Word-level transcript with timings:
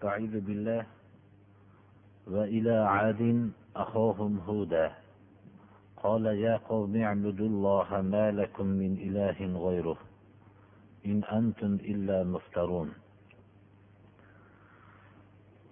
استعيذ 0.00 0.40
بالله 0.40 0.86
وإلى 2.26 2.72
عاد 2.72 3.50
أخاهم 3.76 4.38
هودا. 4.48 4.92
قال 5.96 6.24
يا 6.26 6.56
قوم 6.56 6.96
اعبدوا 6.96 7.48
الله 7.48 8.00
ما 8.00 8.30
لكم 8.30 8.66
من 8.66 8.92
إله 8.96 9.38
غيره 9.66 9.98
إن 11.06 11.24
أنتم 11.24 11.72
إلا 11.74 12.24
مفترون. 12.24 12.88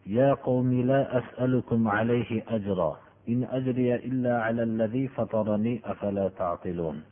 يا 0.06 0.34
قوم 0.34 0.80
لا 0.80 1.18
أسألكم 1.18 1.88
عليه 1.88 2.44
أجرا. 2.48 3.00
إن 3.28 3.44
أجري 3.44 3.94
إلا 3.94 4.42
على 4.42 4.62
الذي 4.62 5.08
فطرني 5.08 5.80
أفلا 5.84 6.28
تعقلون. 6.28 7.02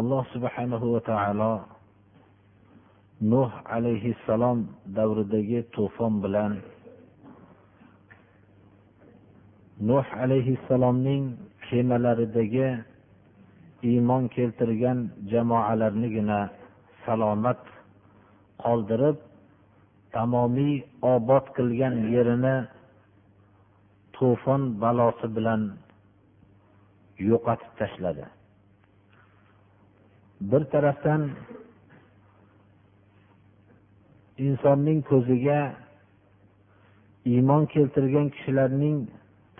Alloh 0.00 0.24
subhanahu 0.32 0.86
va 0.94 1.00
taolo 1.10 1.52
nuh 3.32 3.50
alayhissalom 3.76 4.58
davridagi 4.96 5.60
to'fon 5.76 6.12
bilan 6.24 6.52
nuh 9.88 10.06
alayhissalomning 10.22 11.24
kemalaridagi 11.66 12.68
iymon 13.90 14.22
keltirgan 14.34 14.98
jamoalarnigina 15.32 16.40
salomat 17.04 17.60
qoldirib 18.64 19.16
tamomiy 20.16 20.74
obod 21.14 21.44
qilgan 21.56 21.94
yerini 22.14 22.56
to'fon 24.16 24.62
balosi 24.82 25.26
bilan 25.36 25.62
yo'qotib 27.28 27.72
tashladi. 27.80 28.39
Bir 30.40 30.62
tarafdan 30.72 31.30
insonning 34.38 35.00
ko'ziga 35.10 35.60
iymon 37.32 37.62
keltirgan 37.74 38.28
kishilarning 38.34 38.96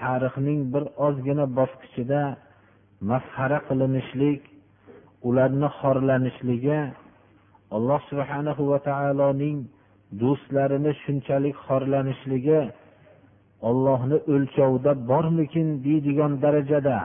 tarixning 0.03 0.61
bir 0.73 0.85
ozgina 1.07 1.47
bosqichida 1.59 2.23
masxara 3.11 3.59
qilinishlik 3.69 4.43
ularni 5.29 5.69
xorlanishligi 5.81 6.81
alloh 7.77 8.01
subhanahu 8.11 8.63
va 8.71 8.79
taoloning 8.89 9.59
do'stlarini 10.23 10.93
shunchalik 11.03 11.57
xorlanishligi 11.67 12.61
ollohni 13.69 14.17
o'lchovida 14.33 14.93
bormikin 15.11 15.69
deydigan 15.87 16.33
darajada 16.45 16.99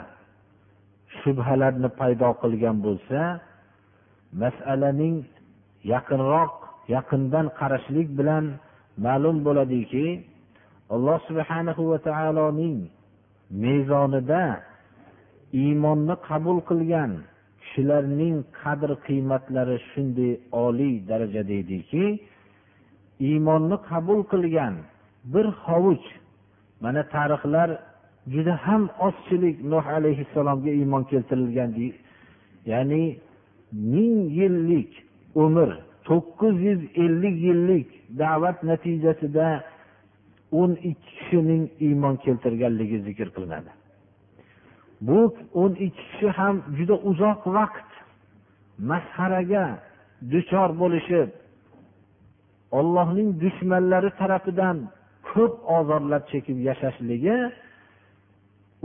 shubhalarni 1.20 1.90
paydo 2.00 2.30
qilgan 2.42 2.78
bo'lsa 2.86 3.20
masalaning 4.42 5.18
yaqinroq 5.94 6.54
yaqindan 6.96 7.46
qarashlik 7.60 8.08
bilan 8.20 8.46
ma'lum 9.06 9.38
bo'ladiki 9.48 10.08
alloh 10.96 11.18
subhanahu 11.28 11.82
va 11.92 11.98
taoloning 12.10 12.78
mezonida 13.64 14.44
iymonni 15.64 16.16
qabul 16.28 16.58
qilgan 16.70 17.12
kishilarning 17.62 18.36
qadr 18.62 18.90
qiymatlari 19.08 19.78
shunday 19.90 20.32
oliy 20.66 20.96
darajada 21.10 21.54
ediki 21.64 22.06
iymonni 23.30 23.78
qabul 23.90 24.20
qilgan 24.32 24.74
bir 25.34 25.46
hovuch 25.66 26.06
mana 26.84 27.02
tarixlar 27.16 27.70
juda 28.34 28.54
ham 28.66 28.84
ozchilik 29.08 29.58
nuh 29.72 29.86
alayhissalomga 29.98 30.72
iymon 30.80 31.04
keltirilgan 31.12 31.72
ya'ni 32.72 33.04
ming 33.94 34.18
yillik 34.40 34.92
umr 35.36 35.70
to'qqiz 36.08 36.56
yuz 36.68 36.82
ellik 37.04 37.38
yillik 37.48 37.88
da'vat 38.22 38.58
natijasida 38.70 39.48
o'n 40.62 40.72
ikki 40.92 41.12
kishining 41.18 41.64
iymon 41.88 42.16
keltirganligi 42.26 42.98
zikr 43.08 43.28
qilinadi. 43.36 43.72
Bu 45.08 45.20
o'n 45.62 45.74
ikki 45.86 46.04
kishi 46.10 46.30
ham 46.38 46.56
juda 46.78 46.96
uzoq 47.10 47.42
vaqt 47.58 47.90
masxaraga 48.92 49.66
duchor 50.32 50.70
bo'lishib 50.82 51.30
ollohning 52.80 53.30
dushmanlari 53.44 54.12
tarafidan 54.20 54.78
ko'p 55.30 55.54
ozorlar 55.78 56.22
chekib 56.32 56.58
yashashligi 56.70 57.38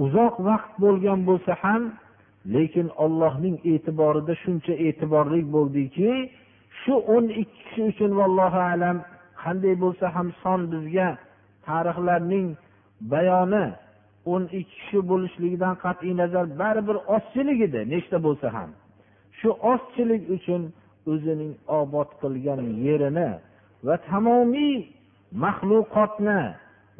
uzoq 0.04 0.34
vaqt 0.48 0.72
bo'lgan 0.84 1.20
bo'lsa 1.28 1.52
ham 1.62 1.82
lekin 2.54 2.88
ollohning 3.04 3.56
e'tiborida 3.72 4.34
shuncha 4.42 4.74
e'tiborli 4.86 5.40
bo'ldiki 5.54 6.10
shu 6.80 6.94
o'n 7.14 7.26
ikki 7.42 7.60
kishi 7.64 7.82
uchun 7.90 8.12
vallohu 8.20 8.60
alam 8.72 8.96
qanday 9.42 9.74
bo'lsa 9.84 10.06
ham 10.14 10.28
son 10.42 10.60
bizga 10.72 11.08
tarixlarning 11.66 12.48
bayoni 13.12 13.66
o'n 14.32 14.44
ikki 14.60 14.74
kishi 14.80 14.98
bo'lishligidan 15.10 15.74
qat'iy 15.84 16.14
nazar 16.22 16.44
baribir 16.60 16.96
ozchilik 17.16 17.58
edi 17.68 17.80
nechta 17.92 18.16
bo'lsa 18.26 18.48
ham. 18.56 18.70
Shu 19.38 19.50
ozchilik 19.72 20.22
uchun 20.36 20.62
o'zining 21.12 21.52
obod 21.80 22.10
qilgan 22.20 22.60
yerini 22.86 23.30
va 23.86 23.94
tamomiy 24.10 24.74
maxluqotni 25.44 26.40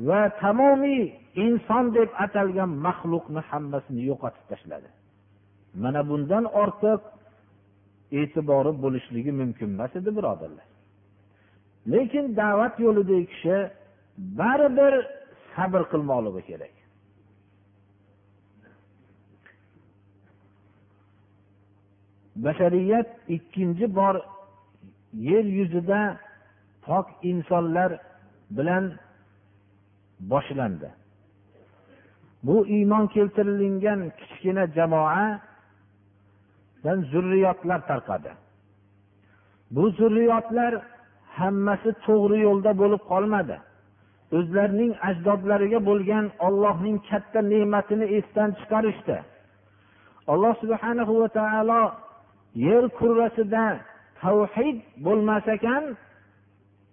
va 0.08 0.20
tamomiy 0.42 1.02
inson 1.46 1.84
deb 1.96 2.08
atalgan 2.24 2.70
maxluqni 2.86 3.40
hammasini 3.50 4.02
yo'qotib 4.10 4.44
tashladi. 4.50 4.88
Mana 5.74 6.08
bundan 6.08 6.44
ortiq 6.44 7.00
e'tibori 8.12 8.72
bo'lishligi 8.82 9.32
mumkin 9.40 9.68
emas 9.74 9.96
edi 9.96 10.10
birodarlar. 10.16 10.66
Lekin 11.92 12.36
da'vat 12.36 12.74
yo'lidagi 12.86 13.26
kishi 13.32 13.56
baribir 14.38 14.94
sabr 15.54 15.82
qilmoqligi 15.92 16.42
kerak. 16.50 16.74
Bashariyat 22.44 23.08
ikkinchi 23.36 23.86
bor 23.98 24.14
yer 25.28 25.44
yuzida 25.58 26.00
pok 26.86 27.06
insonlar 27.30 27.90
bilan 28.56 28.84
boshlandi. 30.20 30.88
Bu 32.42 32.66
iymon 32.66 33.06
keltirilgan 33.14 34.00
kichkina 34.18 34.64
jamoa 34.76 35.40
zurriyotlar 37.12 37.80
tarqadi. 37.90 38.30
Bu 39.74 39.84
zurriyotlar 39.98 40.72
hammasi 41.38 41.90
to'g'ri 42.06 42.38
yo'lda 42.46 42.72
bo'lib 42.80 43.02
qolmadi. 43.12 43.56
O'zlarining 44.38 44.92
ajdodlariga 45.08 45.80
bo'lgan 45.88 46.26
ollohning 46.46 46.96
katta 47.10 47.40
ne'matini 47.52 48.06
esdan 48.18 48.50
chiqarishdi. 48.58 49.16
Alloh 50.32 50.54
subhanahu 50.62 51.12
va 51.20 51.28
taolo 51.38 51.82
yer 52.68 52.84
kurrasida 52.98 53.64
tavhid 54.22 54.78
bo'lmas 55.06 55.46
ekan 55.56 55.84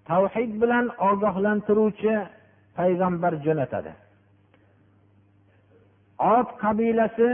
tavhid 0.09 0.51
bilan 0.61 0.85
ogohlantiruvchi 1.09 2.15
payg'ambar 2.77 3.33
jo'natadi. 3.45 3.91
Ot 6.35 6.49
qabilasi 6.63 7.29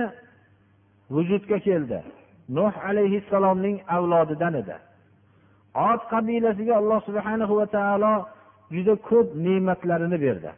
vujudga 1.14 1.58
keldi. 1.68 2.00
Nuh 2.50 2.74
alayhissalomning 2.90 3.78
avlodidan 3.88 4.54
edi. 4.62 4.76
Ot 5.76 6.02
qabilasiga 6.12 6.74
alloh 6.82 7.00
subhana 7.08 7.46
va 7.60 7.66
taolo 7.78 8.14
juda 8.76 8.94
ko'p 9.10 9.28
ne'matlarini 9.46 10.18
berdi. 10.26 10.52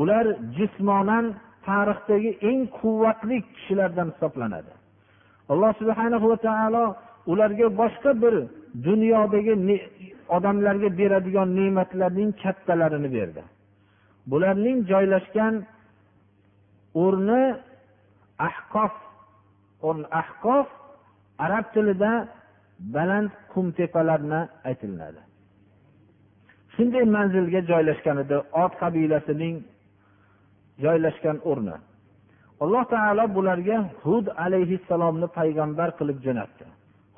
Ular 0.00 0.24
jismonan 0.56 1.26
tarixdagi 1.66 2.30
eng 2.50 2.60
quvvatli 2.78 3.36
kishilardan 3.54 4.08
hisoblanadi. 4.12 4.72
Alloh 5.52 5.72
subhana 5.80 6.16
va 6.30 6.36
taolo 6.48 6.84
ularga 7.32 7.66
boshqa 7.80 8.10
bir 8.22 8.34
dunyodagi 8.86 9.54
odamlarga 10.36 10.88
beradigan 11.00 11.48
ne'matlarning 11.58 12.30
kattalarini 12.42 13.08
berdi. 13.16 13.42
Bularning 14.30 14.78
joylashgan 14.90 15.54
o'rni 17.04 17.42
ahqof 18.48 18.94
ahqof 20.20 20.66
arab 21.38 21.64
tilida 21.74 22.12
baland 22.94 23.30
qum 23.52 23.66
tepalarni 23.78 24.40
aytiladi. 24.68 25.20
Shunday 26.74 27.04
manzilga 27.16 27.60
joylashgan 27.70 28.16
edi 28.24 28.36
ot 28.62 28.72
qabilasining 28.82 29.56
joylashgan 30.84 31.36
o'rni. 31.50 31.76
Alloh 32.62 32.84
taolo 32.94 33.24
bularga 33.36 33.78
hud 34.02 34.26
alayhissalomni 34.44 35.28
payg'ambar 35.38 35.88
qilib 35.98 36.18
jo'natdi. 36.26 36.66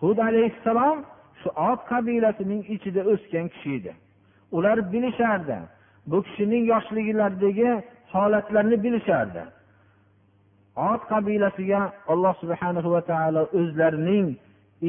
Hud 0.01 0.19
alayhissalom 0.29 0.99
shu 1.41 1.49
ot 1.71 1.81
qabilasining 1.93 2.63
ichida 2.75 3.03
o'sgan 3.13 3.47
kishi 3.55 3.71
edi. 3.79 3.93
Ular 4.57 4.79
bilishardi 4.93 5.59
bu 6.11 6.19
kishining 6.27 6.65
yoshliklaridagi 6.73 7.71
holatlarni 8.13 8.77
bilishardi. 8.85 9.43
Ot 10.77 11.03
qabilasiga 11.13 11.81
alloh 12.13 12.35
subhana 12.43 12.81
va 12.95 13.01
taolo 13.11 13.43
o'zlarining 13.59 14.27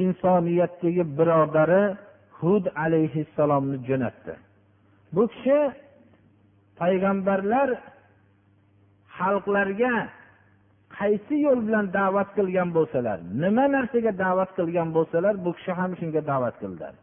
insoniyatdagi 0.01 1.03
birodari 1.17 1.83
hud 2.39 2.65
alayhissalomni 2.83 3.77
jo'natdi. 3.87 4.33
Bu 5.15 5.23
kishi 5.33 5.59
payg'ambarlar 6.79 7.69
xalqlarga 9.17 9.95
qaysi 10.97 11.35
yo'l 11.45 11.59
bilan 11.67 11.85
da'vat 11.99 12.29
qilgan 12.37 12.69
bo'lsalar 12.77 13.17
nima 13.43 13.65
narsaga 13.75 14.11
da'vat 14.23 14.49
qilgan 14.57 14.89
bo'lsalar 14.97 15.33
bu 15.45 15.51
kishi 15.57 15.71
ham 15.79 15.91
shunga 15.99 16.21
da'vat 16.31 16.55
qildilar 16.61 16.93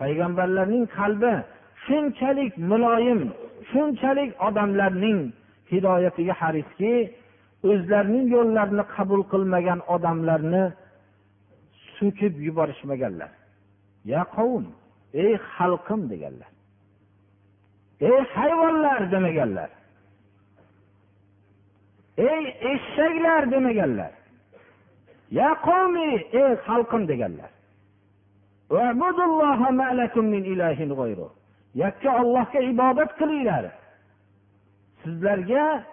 payg'ambarlarning 0.00 0.84
qalbi 0.98 1.34
shunchalik 1.84 2.52
muloyim 2.70 3.20
shunchalik 3.70 4.30
odamlarning 4.46 5.20
hidoyatiga 5.70 6.34
hariski 6.40 6.94
o'zlarining 7.70 8.26
yo'llarini 8.36 8.84
qabul 8.94 9.22
qilmagan 9.32 9.80
odamlarni 9.94 10.64
so'kib 11.96 12.34
yuborishmaganlar. 12.46 13.30
Ya 14.12 14.22
qavm 14.36 14.64
ey 15.22 15.32
xalqim 15.54 16.00
deganlar. 16.12 16.50
Ey 18.08 18.18
hayvonlar 18.34 19.00
demaganlar. 19.12 19.70
Ey 22.30 22.44
eshaklar 22.72 23.42
demaganlar. 23.52 24.12
Ya 25.38 25.50
qavmi 25.66 26.08
ey 26.40 26.52
xalqim 26.66 27.02
deganlar. 27.08 27.50
Yakka 31.74 32.22
ollohga 32.22 32.60
ibodat 32.60 33.10
qilinglar. 33.18 33.64
Sizlarga 35.02 35.84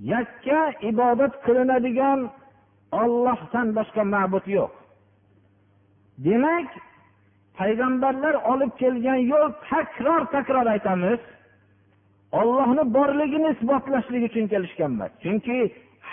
yakka 0.00 0.60
ibodat 0.90 1.34
qilinadigan 1.44 2.20
ollohdan 2.92 3.68
boshqa 3.78 4.02
ma'bud 4.14 4.46
yo'q. 4.56 4.72
Demak 6.26 6.68
payg'ambarlar 7.58 8.34
olib 8.52 8.72
kelgan 8.82 9.20
yo'l 9.32 9.52
takror 9.70 10.22
takror 10.34 10.66
aytamiz 10.74 11.20
ollohni 12.40 12.84
borligini 12.96 13.48
isbotlashlik 13.54 14.22
uchun 14.30 14.46
kelishgan 14.52 14.90
emas. 14.96 15.12
Chunki 15.22 15.58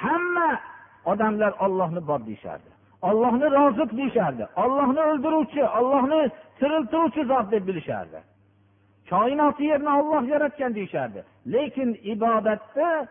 hamma 0.02 0.50
odamlar 1.12 1.52
ollohni 1.66 2.02
bor 2.10 2.20
deyishardi. 2.28 2.70
Ollohni 3.10 3.48
roziq 3.58 3.90
deyishardi. 4.00 4.44
Ollohni 4.64 5.02
o'ldiruvchi 5.10 5.64
ollohni 5.80 6.22
tiriltiruvchi 6.60 7.22
zot 7.32 7.52
deb 7.52 7.64
bilishardi. 7.68 8.20
Koinoti 9.10 9.64
yerni 9.72 9.92
olloh 10.00 10.24
yaratgan 10.34 10.76
deyishardi. 10.76 11.24
Lekin 11.54 11.90
ibodatda 12.14 13.08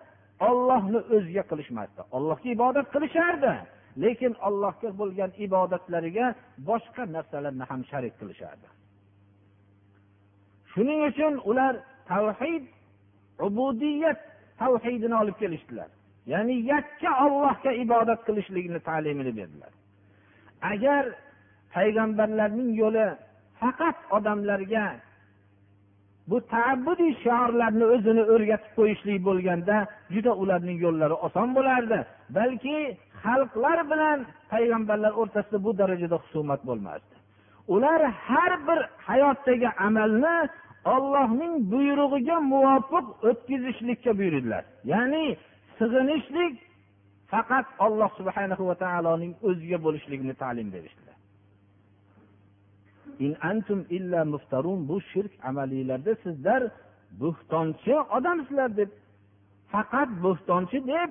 ollohni 0.48 1.00
o'ziga 1.16 1.44
qilishmasdi. 1.50 2.00
Allohga 2.16 2.48
ibodat 2.56 2.86
qilishardi. 2.94 3.52
Lekin 4.02 4.32
allohga 4.48 4.90
bo'lgan 5.00 5.30
ibodatlariga 5.46 6.26
boshqa 6.68 7.02
narsalarni 7.16 7.64
ham 7.70 7.80
sharik 7.90 8.14
qilishardi. 8.20 8.68
Shuning 10.72 11.00
uchun 11.10 11.34
ular 11.50 11.74
tavhid 12.10 12.64
ubudiyat 13.46 14.20
tavhidini 14.60 15.16
olib 15.22 15.36
kelishdilar. 15.42 15.90
Ya'ni 16.32 16.56
yakka 16.72 17.10
ollohga 17.26 17.72
ibodat 17.84 18.20
qilishlikni 18.28 18.80
ta'limini 18.88 19.32
berdilar. 19.38 19.72
Agar 20.72 21.04
payg'ambarlarning 21.74 22.70
yo'li 22.82 23.06
faqat 23.60 23.96
odamlarga 24.16 24.84
bu 26.30 26.36
taabbudiy 26.54 27.12
shiorlarni 27.24 27.84
o'zini 27.94 28.22
o'rgatib 28.34 28.72
qo'yishlik 28.78 29.18
bo'lganda 29.28 29.76
juda 30.14 30.32
ularning 30.42 30.78
yo'llari 30.86 31.16
oson 31.26 31.48
bo'lardi. 31.56 31.98
Balki 32.36 32.76
xalqlar 33.22 33.78
bilan 33.92 34.18
payg'ambarlar 34.52 35.12
o'rtasida 35.20 35.58
bu 35.66 35.70
darajada 35.80 36.16
husumat 36.22 36.60
bo'lmasdi. 36.68 37.14
Ular 37.74 38.00
har 38.28 38.52
bir 38.68 38.80
hayotdagi 39.08 39.68
amalni 39.88 40.36
ollohning 40.94 41.54
buyrug'iga 41.72 42.36
muvofiq 42.52 43.06
o'tkazishlikka 43.28 44.10
buyurdilar. 44.18 44.62
Ya'ni 44.92 45.24
sig'inishlik 45.78 46.54
faqat 47.32 47.66
alloh 47.86 48.10
subhana 48.18 48.56
va 48.68 48.76
taoloning 48.84 49.32
o'ziga 49.48 49.78
bo'lishligini 49.86 50.34
ta'lim 50.42 50.68
berishdi 50.74 51.07
in 53.24 53.32
antum 53.50 53.80
illa 53.96 54.20
muftarun 54.32 54.88
bu 54.88 54.96
shirk 55.10 55.32
amaliylarda 55.48 56.12
sizlar 56.24 56.62
bo'xtonchi 57.20 57.94
odamsizlar 58.16 58.70
deb 58.80 58.90
faqat 59.72 60.10
bo'xtonchi 60.24 60.78
deb 60.92 61.10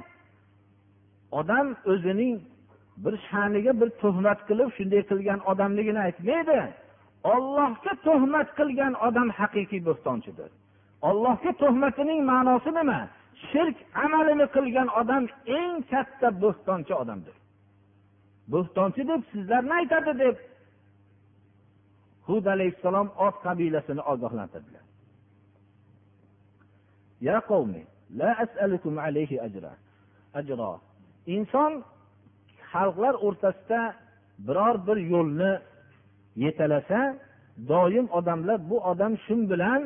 odam 1.39 1.67
o'zining 1.91 2.35
bir 3.03 3.15
sha'niga 3.29 3.71
bir 3.81 3.89
tuhmat 4.01 4.39
qilib 4.49 4.69
shunday 4.77 5.01
qilgan 5.11 5.39
odamligini 5.51 5.99
aytmaydi. 6.07 6.59
Ollohga 7.33 7.93
tuhmat 8.07 8.47
qilgan 8.59 8.93
odam 9.07 9.27
haqiqiy 9.39 9.81
bo'xtonchidir 9.89 10.51
ollohga 11.01 11.51
tuhmatining 11.61 12.21
ma'nosi 12.25 12.71
nima? 12.79 12.99
Shirk 13.49 13.77
amalini 14.05 14.47
qilgan 14.55 14.89
odam 15.01 15.23
eng 15.57 15.73
katta 15.91 16.27
bo'xtonchi 16.43 16.93
odamdir. 17.01 17.35
Bo'xtonchi 18.53 19.01
deb 19.11 19.21
sizlarni 19.31 19.73
aytadi 19.79 20.11
deb 20.23 20.35
hud 22.27 22.45
alayhissalom 22.55 23.07
ot 23.25 23.35
qabilasini 23.45 24.01
ogohlantirdilar. 24.13 24.85
Ya 27.27 27.37
qavmi 27.49 27.83
la 28.19 28.29
as'alukum 28.43 28.93
alayhi 29.05 29.41
ajra. 29.47 29.73
Ajro. 30.39 30.71
Inson 31.35 31.71
xalqlar 32.71 33.13
o'rtasida 33.27 33.81
biror 34.47 34.75
bir 34.87 34.97
yo'lni 35.13 35.51
yetalasa 36.45 36.99
doim 37.71 38.05
odamlar 38.17 38.69
bu 38.69 38.77
odam 38.91 39.13
shu 39.25 39.35
bilan 39.51 39.81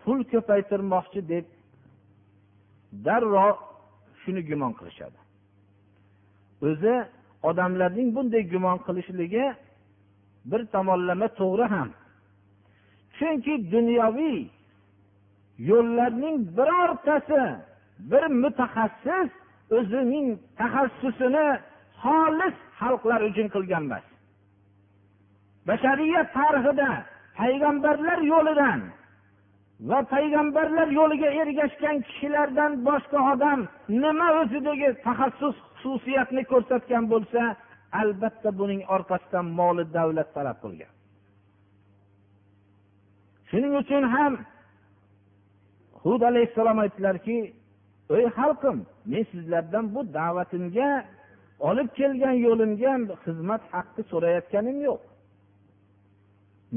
pul 0.00 0.18
ko'paytirmoqchi 0.32 1.20
deb 1.32 1.46
darrov 3.06 3.56
shuni 4.20 4.42
gumon 4.50 4.72
qilishadi. 4.78 5.18
O'zi 6.68 6.94
odamlarning 7.50 8.08
bunday 8.16 8.42
gumon 8.52 8.78
qilishligi 8.86 9.44
bir 10.44 10.66
tomonlama 10.66 11.28
to'g'ri 11.40 11.66
ham. 11.74 11.88
Chunki 13.16 13.54
dunyoviy 13.72 14.40
yo'llarning 15.70 16.36
birortasi 16.56 17.42
bir 18.10 18.24
mutaxassis 18.42 19.30
o'zining 19.78 20.28
taxassusini 20.60 21.46
xolis 22.02 22.56
xalqlar 22.80 23.20
uchun 23.30 23.48
qilgan 23.54 23.84
emas. 23.88 24.06
Bashariyat 25.68 26.28
tarixida 26.38 26.90
payg'ambarlar 27.40 28.18
yo'lidan 28.32 28.80
va 29.90 30.00
payg'ambarlar 30.14 30.88
yo'liga 31.00 31.30
ergashgan 31.42 31.96
kishilardan 32.06 32.72
boshqa 32.88 33.18
odam 33.32 33.60
nima 34.02 34.28
o'zidagi 34.40 34.90
taxassus 35.06 35.56
xususiyatni 35.80 36.42
ko'rsatgan 36.52 37.04
bo'lsa 37.12 37.42
albatta 37.92 38.50
buning 38.58 38.82
orqasidan 38.94 39.46
moli 39.58 39.84
davlat 39.96 40.28
talab 40.36 40.58
qilgan. 40.64 40.92
Shuning 43.50 43.74
uchun 43.82 44.04
ham 44.14 44.32
hud 46.02 46.20
alayhissalom 46.30 46.78
aytdilarki 46.84 47.36
ey 48.16 48.24
xalqim 48.38 48.76
men 49.10 49.22
sizlardan 49.32 49.84
bu 49.94 50.00
da'vatimga 50.18 50.90
olib 51.68 51.88
kelgan 51.98 52.36
yo'limga 52.46 52.92
xizmat 53.24 53.62
haqqi 53.74 54.02
so'rayotganim 54.10 54.78
yo'q. 54.88 55.00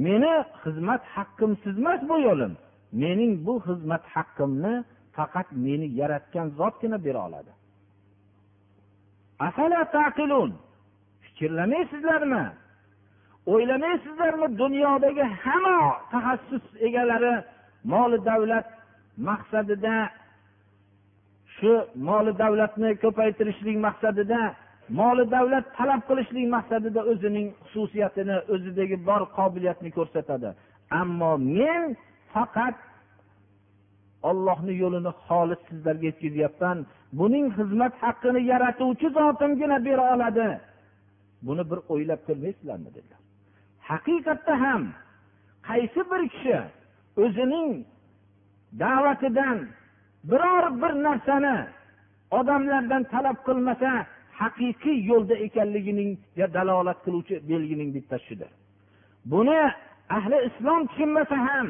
Meni 0.05 0.33
xizmat 0.63 1.01
haqqimsiz 1.15 1.75
emas 1.81 2.01
bu 2.09 2.15
yo'lim. 2.27 2.53
Mening 3.03 3.31
bu 3.45 3.53
xizmat 3.67 4.03
haqqimni 4.15 4.73
faqat 5.15 5.47
meni 5.65 5.87
yaratgan 5.99 6.47
zotgina 6.59 6.97
bera 7.05 7.21
oladi. 7.27 7.51
Fikrlamaysizlarmi? 11.43 12.45
O'ylamaysizlarmi 13.45 14.57
dunyodagi 14.57 15.23
hamma 15.43 15.95
taxassus 16.11 16.65
egalari 16.87 17.33
moli 17.83 18.25
davlat 18.25 18.67
maqsadida 19.29 19.95
shu 21.55 21.71
moli 21.95 22.31
davlatni 22.43 22.89
ko'paytirishlik 23.03 23.77
maqsadida 23.87 24.41
moli 24.99 25.23
davlat 25.35 25.65
talab 25.77 26.01
qilishlik 26.09 26.47
maqsadida 26.55 27.01
o'zining 27.11 27.47
xususiyatini 27.71 28.37
o'zidagi 28.53 28.97
bor 29.07 29.21
qobiliyatni 29.37 29.89
ko'rsatadi. 29.97 30.49
Ammo 31.01 31.31
men 31.59 31.83
faqat 32.33 32.75
ollohni 34.29 34.73
yo'lini 34.83 35.11
xolis 35.25 35.61
sizlarga 35.69 36.05
yetkazyapman 36.11 36.77
buning 37.19 37.45
xizmat 37.57 37.93
haqqini 38.03 38.41
yaratuvchi 38.51 39.07
zotimgina 39.17 39.77
bera 39.87 40.05
oladi. 40.15 40.49
Buni 41.45 41.63
bir 41.71 41.79
o'ylab 41.93 42.21
ko'rmaysizlarmi 42.27 42.89
dedilar. 42.95 43.21
Haqiqatda 43.89 44.53
ham 44.65 44.83
qaysi 45.69 46.01
bir 46.11 46.21
kishi 46.33 46.59
o'zining 47.23 47.71
da'vatidan 48.79 49.57
biror 50.29 50.65
bir 50.81 50.93
narsani 51.03 51.57
odamlardan 52.31 53.03
talab 53.13 53.37
qilmasa 53.47 53.91
haqiqiy 54.41 54.97
yo'lda 55.11 55.35
ekanliginingga 55.47 56.47
dalolat 56.53 56.99
qiluvchi 57.05 57.35
belgining 57.49 57.89
bittasi 57.95 58.25
shudir 58.29 58.49
buni 59.31 59.59
ahli 60.17 60.37
islom 60.49 60.81
tushunmasa 60.89 61.37
ham 61.47 61.67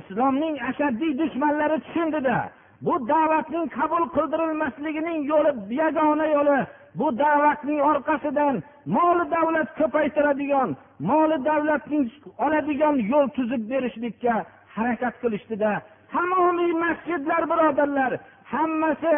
islomning 0.00 0.54
ashaddiy 0.70 1.12
dushmanlari 1.20 1.78
tushundida 1.86 2.38
bu 2.86 2.94
da'vatning 3.12 3.66
qabul 3.78 4.04
qildirilmasligining 4.16 5.18
yo'li 5.32 5.50
yagona 5.82 6.26
yo'li 6.36 6.58
bu 6.94 7.18
da'vatning 7.18 7.80
orqasidan 7.90 8.62
moli 8.86 9.24
davlat 9.30 9.68
ko'paytiradigan 9.78 10.76
moli 10.98 11.44
davlatning 11.44 12.04
oladigan 12.44 12.96
yo'l 13.12 13.28
tuzib 13.36 13.62
berishlikka 13.70 14.34
harakat 14.76 15.14
qilishdida. 15.22 15.72
Tamomiy 16.12 16.72
masjidlar 16.84 17.42
birodarlar 17.50 18.12
hammasi 18.52 19.14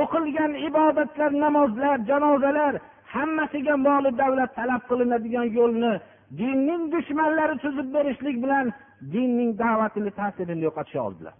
o'qilgan 0.00 0.52
ibodatlar 0.68 1.30
namozlar 1.44 1.96
janozalar 2.10 2.74
hammasiga 3.14 3.76
moli 3.76 4.10
davlat 4.22 4.50
talab 4.58 4.82
qilinadigan 4.90 5.48
yo'lni 5.58 5.92
dinning 6.40 6.82
dushmanlari 6.92 7.56
tuzib 7.64 7.88
berishlik 7.94 8.36
bilan 8.44 8.66
dinning 9.14 9.50
da'vatini 9.62 10.10
ta'sirini 10.20 10.62
yo'qotisha 10.68 11.00
oldilar. 11.08 11.34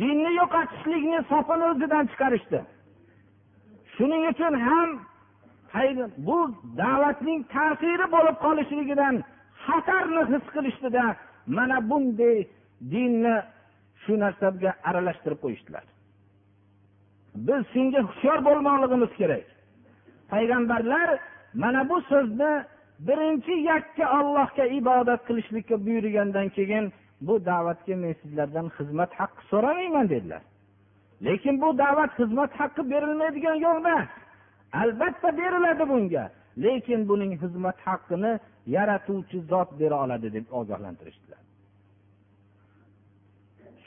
Dinni 0.00 0.30
yo'qotishlikni 0.40 1.18
sopini 1.30 1.64
o'zidan 1.72 2.04
chiqarishdi. 2.12 2.60
Shuning 3.98 4.22
uchun 4.32 4.54
ham 4.66 4.90
bu 6.28 6.38
da'vatning 6.82 7.40
ta'siri 7.54 8.06
bo'lib 8.14 8.36
qolishligidan 8.44 9.14
xatarni 9.64 10.22
his 10.32 10.44
qilishdida 10.54 11.04
mana 11.56 11.78
bunday 11.90 12.38
dinni 12.92 13.36
shu 14.02 14.12
narsaga 14.24 14.70
aralashtirib 14.88 15.40
qo'yishdilar. 15.44 15.84
Biz 17.46 17.62
shunga 17.72 18.00
hushyor 18.08 18.38
bo'lmoqligimiz 18.48 19.12
kerak. 19.20 19.46
Payg'ambarlar 20.32 21.08
mana 21.62 21.80
bu 21.90 21.96
so'zni 22.10 22.52
birinchi 23.08 23.54
yakka 23.70 24.04
ollohga 24.18 24.64
ibodat 24.80 25.20
qilishlikka 25.28 25.76
buyurgandan 25.86 26.48
keyin 26.56 26.84
bu 27.26 27.34
da'vatga 27.50 27.94
men 28.02 28.12
sizlardan 28.22 28.66
xizmat 28.76 29.10
haqqi 29.20 29.42
so'ramayman 29.50 30.06
dedilar. 30.14 30.42
Lekin 31.26 31.60
bu 31.62 31.78
da'vat 31.78 32.10
xizmat 32.18 32.50
haqqi 32.60 32.82
berilmaydigan 32.90 33.56
yo'l 33.66 33.78
albatta 34.72 35.28
beriladi 35.38 35.88
bunga. 35.88 36.24
Lekin 36.64 37.08
buning 37.08 37.32
xizmat 37.42 37.78
haqqini 37.86 38.32
yaratuvchi 38.66 39.38
zot 39.50 39.70
bera 39.80 39.96
oladi 40.04 40.28
deb 40.36 40.46
ogohlantirishdilar. 40.58 41.42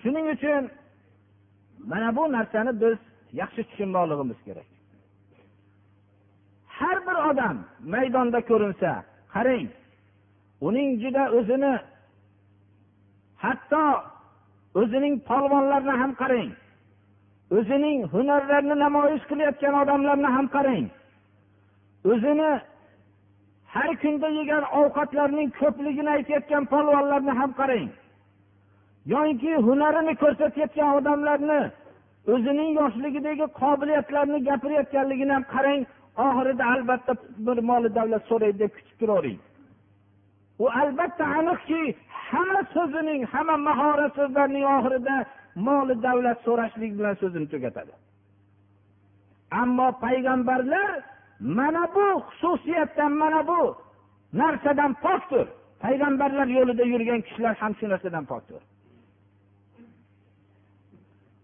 Shuning 0.01 0.25
uchun 0.35 0.63
mana 1.91 2.15
bu 2.17 2.23
narsani 2.31 2.81
biz 2.81 2.97
yaxshi 3.41 3.61
tushunmoqligimiz 3.69 4.39
kerak. 4.45 4.69
Har 6.77 6.97
bir 7.07 7.17
odam 7.29 7.57
maydonda 7.93 8.39
ko'rinsa 8.49 8.91
qarang 9.33 9.67
uning 10.67 10.89
juda 11.03 11.23
o'zini 11.37 11.73
hatto 13.43 13.85
o'zining 14.81 15.15
polvonlarini 15.29 15.95
ham 16.01 16.11
qarang 16.21 16.49
o'zining 17.57 17.99
hunarlarini 18.13 18.75
namoyish 18.85 19.25
qilayotgan 19.29 19.73
odamlarni 19.81 20.29
ham 20.35 20.47
qarang. 20.55 20.85
O'zini 22.11 22.51
har 23.73 23.91
kunda 24.03 24.27
yegan 24.39 24.63
ovqatlarning 24.79 25.49
ko'pligini 25.59 26.09
aytayotgan 26.17 26.63
polvonlarni 26.73 27.33
ham 27.39 27.51
qarang. 27.59 27.89
Yoinki 29.13 29.51
hunarini 29.67 30.13
ko'rsatayotgan 30.23 30.89
odamlarni 30.97 31.61
o'zining 32.33 32.69
yoshligidagi 32.79 33.45
qobiliyatlarini 33.61 34.39
gapirayotganligini 34.49 35.33
ham 35.37 35.45
qarang. 35.55 35.81
Oxirida 36.27 36.63
albatta 36.73 37.13
bir 37.45 37.57
moli 37.69 37.89
davlat 37.97 38.23
so'raydi 38.29 38.59
deb 38.63 38.71
kutib 38.77 38.95
turavering 39.01 39.39
u 40.61 40.65
albatta 40.81 41.25
aniqki 41.39 41.81
hamma 42.29 42.61
so'zining 42.73 43.21
hamma 43.33 43.55
mahorat 43.67 44.11
so'zlarining 44.19 44.65
oxirida 44.75 45.15
moli 45.55 46.03
davlat 46.03 46.39
so'rashlik 46.45 46.91
bilan 46.99 47.15
so'zini 47.21 47.47
tugatadi. 47.53 47.93
Ammo 49.61 49.87
payg'ambarlar 50.05 50.91
mana 51.39 51.83
bu 51.95 52.23
xususiyatdan 52.39 53.11
mana 53.11 53.47
bu 53.47 53.77
narsadan 54.33 54.93
pokdir. 54.93 55.47
Payg'ambarlar 55.79 56.47
yo'lida 56.57 56.83
yurgan 56.83 57.21
kishilar 57.21 57.55
ham 57.61 57.73
shu 57.79 57.89
narsadan 57.89 58.25
pokdir. 58.25 58.61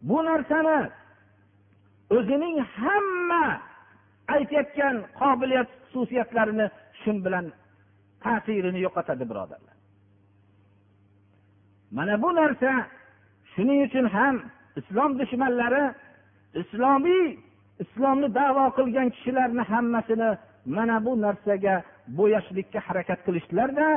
Bu 0.01 0.17
narsani 0.25 0.89
o'zining 2.17 2.57
hamma 2.77 3.61
aytayotgan 4.35 4.95
qobiliyat 5.19 5.69
xususiyatlarini 5.91 6.67
shu 7.01 7.11
bilan 7.25 7.45
ta'sirini 8.23 8.79
yo'qotadi 8.85 9.23
birodarlar. 9.31 9.75
Mana 11.91 12.21
bu 12.23 12.29
narsa 12.35 12.71
shuning 13.57 13.79
uchun 13.87 14.05
ham 14.15 14.35
islom 14.79 15.11
dushmanlari 15.19 15.83
islomiy 16.61 17.25
islomni 17.83 18.27
davo 18.39 18.65
qilgan 18.77 19.07
kishilarni 19.15 19.63
hammasini 19.71 20.29
mana 20.75 20.97
bu 21.05 21.11
narsaga 21.25 21.75
bo'yashlikka 22.17 22.79
harakat 22.87 23.19
qilishdilarda 23.25 23.87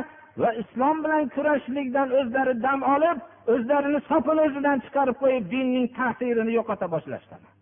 va 0.40 0.50
islom 0.62 0.96
bilan 1.04 1.24
kurashishlikdan 1.34 2.08
o'zlari 2.20 2.54
dam 2.66 2.80
olib 2.94 3.18
o'zlarini 3.54 4.00
sopini 4.10 4.40
o'zidan 4.48 4.78
chiqarib 4.84 5.16
qo'yib 5.22 5.44
dinning 5.54 5.86
ta'sirini 5.98 6.52
yo'qota 6.58 6.86
boshlashdilar 6.94 7.52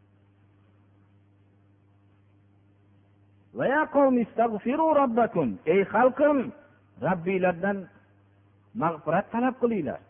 ey 5.74 5.80
xalqim 5.94 6.38
robbiylardan 7.06 7.78
mag'firat 8.82 9.26
talab 9.32 9.54
qilinglar. 9.62 10.00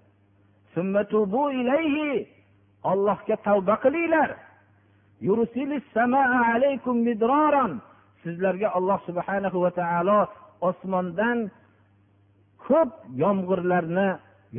Ollohga 2.91 3.37
tavba 3.47 3.75
qilinglar. 3.85 4.31
Sizlarga 8.23 8.69
alloh 8.79 8.99
subhanahu 9.09 9.59
va 9.65 9.71
taolo 9.81 10.21
osmondan 10.69 11.39
ko'p 12.67 12.91
yomg'irlarni 13.23 14.09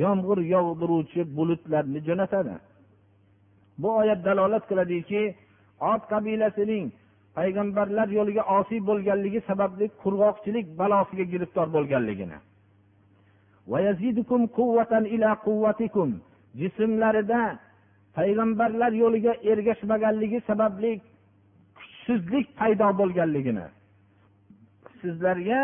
yomg'ir 0.02 0.38
yog'diruvchi 0.54 1.20
bulutlarni 1.36 2.00
jo'natadi. 2.08 2.54
Bu 3.80 3.88
oyat 4.00 4.20
dalolat 4.28 4.64
qiladiki 4.70 5.22
ot 5.92 6.02
qabilasining 6.12 6.84
payg'ambarlar 7.36 8.08
yo'liga 8.18 8.42
osiy 8.58 8.80
bo'lganligi 8.88 9.40
sababli 9.50 9.86
qurg'oqchilik 10.02 10.66
balosiga 10.80 11.24
giriftor 11.32 11.66
bo'lganligini. 11.76 12.38
Jismlarida 16.60 17.40
payg'ambarlar 18.16 18.92
yo'liga 19.02 19.32
ergashmaganligi 19.52 20.38
sababli 20.48 20.90
kuchsizlik 21.78 22.46
paydo 22.60 22.88
bo'lganligini. 23.00 23.66
Sizlarga 25.00 25.60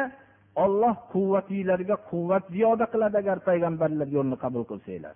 olloh 0.65 0.97
quvvatinglarga 1.13 1.97
quvvat 2.11 2.45
ziyoda 2.55 2.87
qiladi 2.93 3.17
agar 3.23 3.39
payg'ambarlar 3.49 4.09
yo'lini 4.17 4.37
qabul 4.45 4.65
qilsanglar. 4.71 5.15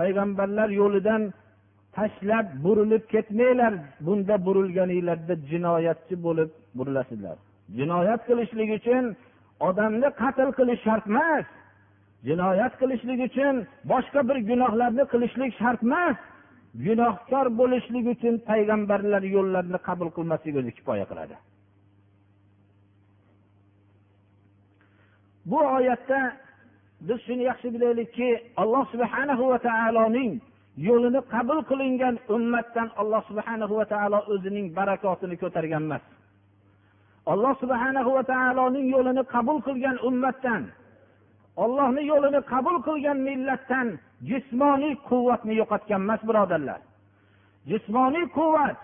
Payg'ambarlar 0.00 0.68
yo'lidan 0.80 1.22
tashlab 1.96 2.46
burilib 2.64 3.04
ketmanglar. 3.12 3.72
Bunda 4.06 4.34
burilganinglarda 4.46 5.34
jinoyatchi 5.50 6.14
bo'lib 6.26 6.50
burilasizlar 6.78 7.36
jinoyat 7.76 8.20
qilishlik 8.28 8.70
uchun 8.78 9.04
odamni 9.68 10.08
qatl 10.20 10.50
qilish 10.58 10.82
shart 10.86 11.06
emas. 11.12 11.46
Jinoyat 12.28 12.72
qilishlik 12.80 13.20
uchun 13.28 13.54
boshqa 13.92 14.20
bir 14.28 14.38
gunohlarni 14.50 15.04
qilishlik 15.12 15.52
shart 15.60 15.82
emas. 15.88 16.16
Gunohkor 16.86 17.46
bo'lishlik 17.60 18.04
uchun 18.14 18.34
payg'ambarlar 18.48 19.22
yo'llarini 19.34 19.78
qabul 19.88 20.08
qilmaslik 20.16 20.54
o'zi 20.60 20.72
kifoya 20.78 21.06
qiladi. 21.10 21.36
Bu 25.50 25.58
oyatda 25.78 26.20
biz 27.06 27.18
shuni 27.26 27.42
yaxshi 27.50 27.68
bilaylikki 27.74 28.28
alloh 28.62 28.84
subhanahu 28.92 29.44
va 29.52 29.58
taoloning 29.68 30.32
yo'lini 30.88 31.20
qabul 31.34 31.60
qilingan 31.70 32.14
ummatdan 32.36 32.88
alloh 33.00 33.22
subhanahu 33.30 33.74
va 33.80 33.86
taolo 33.92 34.18
o'zining 34.32 34.66
barakotini 34.78 35.36
ko'targan 35.42 35.82
emas. 35.88 36.04
Alloh 37.32 37.54
subhana 37.62 38.00
va 38.16 38.22
taoloning 38.32 38.86
yo'lini 38.94 39.22
qabul 39.34 39.58
qilgan 39.66 39.96
ummatdan 40.08 40.62
ollohni 41.64 42.02
yo'lini 42.12 42.40
qabul 42.52 42.76
qilgan 42.88 43.18
millatdan 43.28 43.88
jismoniy 44.30 44.94
quvvatni 45.08 45.54
yo'qotgan 45.60 46.00
emas 46.06 46.20
birodarlar. 46.28 46.80
Jismoniy 47.70 48.26
quvvat 48.38 48.78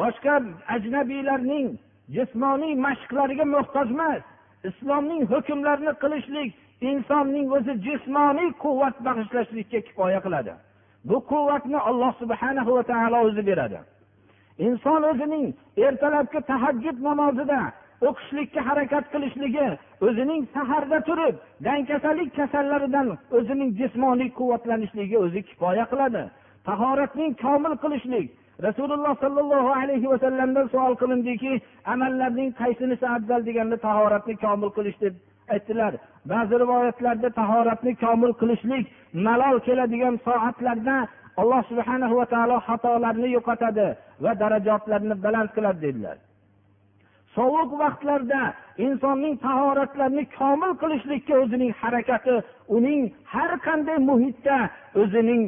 boshqa 0.00 0.34
ajnabiylarning 0.74 1.68
jismoniy 2.16 2.74
mashqlariga 2.86 3.46
muhtoj 3.54 3.88
emas. 3.96 4.22
Islomning 4.70 5.22
hukmlarini 5.32 5.92
qilishlik 6.02 6.50
insonning 6.90 7.46
o'zi 7.56 7.74
jismoniy 7.86 8.50
quvvat 8.64 8.96
bag'ishlashlikka 9.06 9.80
kifoya 9.86 10.20
qiladi. 10.26 10.52
Bu 11.08 11.16
quvvatni 11.32 11.78
alloh 11.90 12.12
subhana 12.22 12.62
va 12.76 12.82
taolo 12.90 13.18
o'zi 13.28 13.42
beradi. 13.50 13.78
Inson 14.58 15.02
o'zining 15.10 15.46
ertalabki 15.86 16.40
tahajjud 16.50 16.98
namozida 17.08 17.60
o'qishlikka 18.08 18.60
harakat 18.68 19.04
qilishligi 19.12 19.68
o'zining 20.06 20.42
saharda 20.54 20.98
turib 21.08 21.34
dangkasalik 21.66 22.30
kasallaridan 22.38 23.08
o'zining 23.38 23.70
jismoniy 23.80 24.30
quvvatlanishligiga 24.38 25.18
o'zi 25.26 25.40
kifoya 25.48 25.84
qiladi. 25.92 26.22
Tahoratning 26.68 27.32
komil 27.44 27.74
qilishlik. 27.84 28.26
Rasululloh 28.66 29.14
sollallohu 29.24 29.70
alayhi 29.80 30.10
vasallamdan 30.12 30.66
savol 30.74 30.94
qilindiki 31.02 31.52
amallarning 31.92 32.50
qaysinisi 32.60 33.06
afzal 33.16 33.40
deganda 33.48 33.76
tahoratni 33.86 34.34
komil 34.44 34.70
qilish 34.76 34.98
deb 35.04 35.14
aytdilar. 35.54 35.92
Ba'zi 36.32 36.54
rivoyatlarda 36.62 37.30
tahoratni 37.40 37.92
komil 38.04 38.32
qilishlik 38.40 38.84
malol 39.26 39.56
keladigan 39.66 40.14
soatlarda 40.26 40.96
alloh 41.40 41.62
subhanahu 41.70 42.14
va 42.20 42.26
taolo 42.34 42.56
xatolarni 42.68 43.28
yo'qotadi. 43.36 43.88
Va 44.24 44.32
darajotlarni 44.42 45.14
baland 45.24 45.50
qiladi 45.56 45.80
dedilar. 45.86 46.16
Sovuq 47.36 47.70
vaqtlarda 47.82 48.40
insonning 48.86 49.34
tahoratlarini 49.46 50.24
komil 50.38 50.72
qilishlikka 50.82 51.34
o'zining 51.42 51.72
harakati 51.82 52.34
uning 52.76 53.02
har 53.32 53.52
qanday 53.66 53.98
muhitda 54.10 54.56
o'zining 55.02 55.42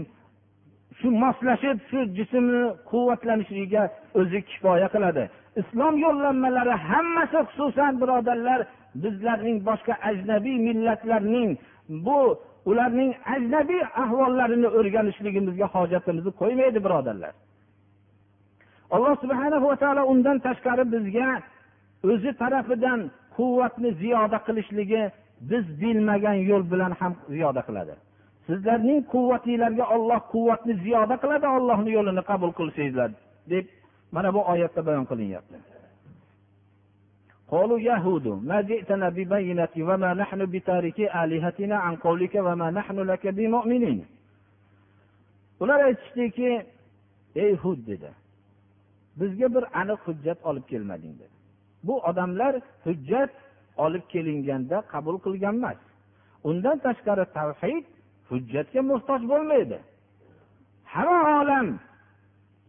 shu 0.98 1.08
moslashib 1.24 1.76
shu 1.90 1.98
jismni 2.18 2.62
quvvatlanishligiga 2.90 3.82
o'zi 4.20 4.40
kifoya 4.50 4.88
qiladi. 4.94 5.24
Islom 5.60 5.94
yo'llanmalari 6.04 6.74
hammasi 6.88 7.38
xususan 7.48 7.92
birodarlar 8.02 8.60
bizlarning 9.02 9.58
boshqa 9.68 9.94
ajnabiy 10.10 10.56
millatlarning 10.68 11.50
bu 12.06 12.18
ularning 12.70 13.10
ajnabiy 13.34 13.82
ahvollarini 14.04 14.68
o'rganishligimizga 14.78 15.66
hojatimizni 15.74 16.32
qo'ymaydi 16.40 16.78
birodarlar. 16.86 17.32
alloh 18.95 19.13
subhana 19.23 19.57
va 19.65 19.75
taolo 19.83 20.03
undan 20.13 20.37
tashqari 20.47 20.83
bizga 20.93 21.29
o'zi 22.11 22.31
tarafidan 22.41 22.99
quvvatni 23.37 23.89
ziyoda 24.01 24.37
qilishligi 24.47 25.03
biz 25.51 25.65
bilmagan 25.81 26.37
yo'l 26.49 26.63
bilan 26.71 26.91
ham 26.99 27.13
ziyoda 27.33 27.61
qiladi 27.67 27.93
sizlarning 28.47 28.99
quvvatinglarga 29.13 29.85
olloh 29.95 30.19
quvvatni 30.33 30.73
ziyoda 30.85 31.15
qiladi 31.23 31.47
ollohni 31.57 31.89
yo'lini 31.97 32.23
qabul 32.31 32.51
qilsanglar 32.59 33.09
deb 33.51 33.65
mana 34.15 34.29
bu 34.35 34.41
oyatda 34.53 34.81
bayon 34.87 35.05
qilinyapti 35.11 35.59
قالوا 37.53 37.79
يهود 37.91 38.25
ما 38.49 38.61
جئتنا 38.61 39.07
ببينة 39.17 39.73
وما 39.89 40.11
نحن 40.21 40.39
بتاركي 40.53 41.05
آلهتنا 41.23 41.75
عن 41.85 41.95
قولك 42.05 42.33
وما 42.35 42.67
نحن 42.79 42.97
لك 43.11 43.23
بمؤمنين 43.37 43.99
ular 45.59 45.79
aytishdiki 45.83 46.65
ey 47.35 47.53
hud 47.55 47.87
dedi 47.87 48.09
Bizga 49.20 49.54
bir 49.54 49.64
aniq 49.80 50.00
hujjat 50.06 50.38
olib 50.48 50.64
kelmading 50.72 51.14
dedi. 51.18 51.34
Bu 51.86 51.94
odamlar 52.00 52.54
hujjat 52.84 53.30
olib 53.76 54.04
kelinganda 54.12 54.76
qabul 54.92 55.16
qilgan 55.24 55.56
emas. 55.60 55.80
Undan 56.48 56.78
tashqari 56.86 57.24
tavhid 57.38 57.84
hujjatga 58.30 58.80
muhtoj 58.90 59.20
bo'lmaydi. 59.32 59.78
Hamma 60.94 61.42
olam 61.42 61.68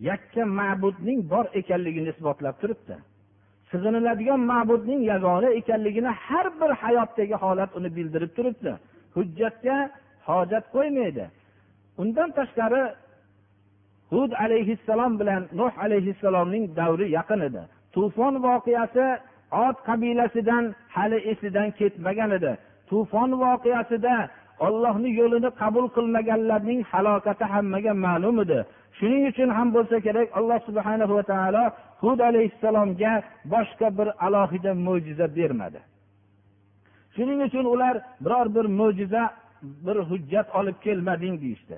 yakka 0.09 0.43
ma'budning 0.59 1.19
bor 1.31 1.45
ekanligini 1.59 2.09
isbotlab 2.13 2.55
turibdi. 2.61 2.95
Sig'iniladigan 3.71 4.41
ma'budning 4.51 5.01
yagona 5.11 5.49
ekanligini 5.59 6.11
har 6.25 6.47
bir 6.59 6.71
hayotdagi 6.81 7.35
holat 7.43 7.71
uni 7.77 7.89
bildirib 7.97 8.31
turibdi. 8.37 8.71
Hujjatga 9.15 9.77
hojat 10.27 10.65
qo'ymaydi. 10.75 11.25
Undan 12.01 12.29
tashqari 12.37 12.81
hud 14.13 14.31
alayhissalom 14.45 15.13
bilan 15.19 15.43
nuh 15.59 15.73
alayhissalomning 15.85 16.65
davri 16.79 17.07
yaqin 17.17 17.39
edi. 17.47 17.61
Tufon 17.93 18.35
voqeasi 18.45 19.05
ot 19.65 19.77
qabilasidan 19.87 20.65
hali 20.95 21.17
esidan 21.31 21.69
ketmagan 21.79 22.31
edi. 22.37 22.51
Tufon 22.89 23.29
voqeasida 23.43 24.15
ollohni 24.67 25.09
yo'lini 25.19 25.49
qabul 25.61 25.85
qilmaganlarning 25.95 26.81
halokati 26.91 27.45
hammaga 27.53 27.93
ma'lum 28.05 28.37
edi. 28.45 28.59
Shuning 28.97 29.23
uchun 29.31 29.49
ham 29.57 29.67
bo'lsa 29.75 29.97
kerak 30.05 30.27
alloh 30.39 30.59
subhana 30.67 31.05
va 31.15 31.23
taolo 31.31 31.63
hud 32.03 32.19
alayhissalomga 32.29 33.13
boshqa 33.53 33.87
bir 33.97 34.07
alohida 34.25 34.71
mo'jiza 34.87 35.27
bermadi. 35.37 35.79
Shuning 37.15 37.39
uchun 37.47 37.65
ular 37.73 37.95
biror 38.25 38.47
bir 38.55 38.65
mo'jiza 38.79 39.23
bir 39.85 39.97
hujjat 40.09 40.47
olib 40.59 40.77
kelmading 40.85 41.35
deyishdi. 41.43 41.77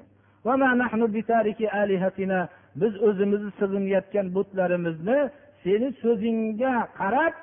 biz 2.81 3.03
o'zimizni 3.03 3.51
sig'inayotgan 3.61 4.27
butlarimizni 4.37 5.19
seni 5.63 5.89
so'zingga 6.03 6.75
qarab 7.01 7.35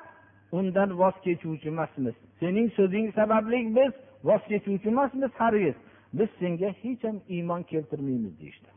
undan 0.58 0.90
voz 1.00 1.16
kechuvchi 1.26 1.68
emasmiz 1.74 2.16
sening 2.40 2.68
so'zing 2.78 3.06
sababli 3.18 3.58
biz 3.76 3.92
voz 4.28 4.42
kechuvchi 4.50 4.88
emasmiz 4.94 5.30
hargiz 5.40 5.76
biz 6.18 6.30
senga 6.40 6.70
hech 6.82 7.02
ham 7.08 7.16
iymon 7.34 7.62
keltirmaymiz 7.70 8.34
deyishdi 8.40 8.70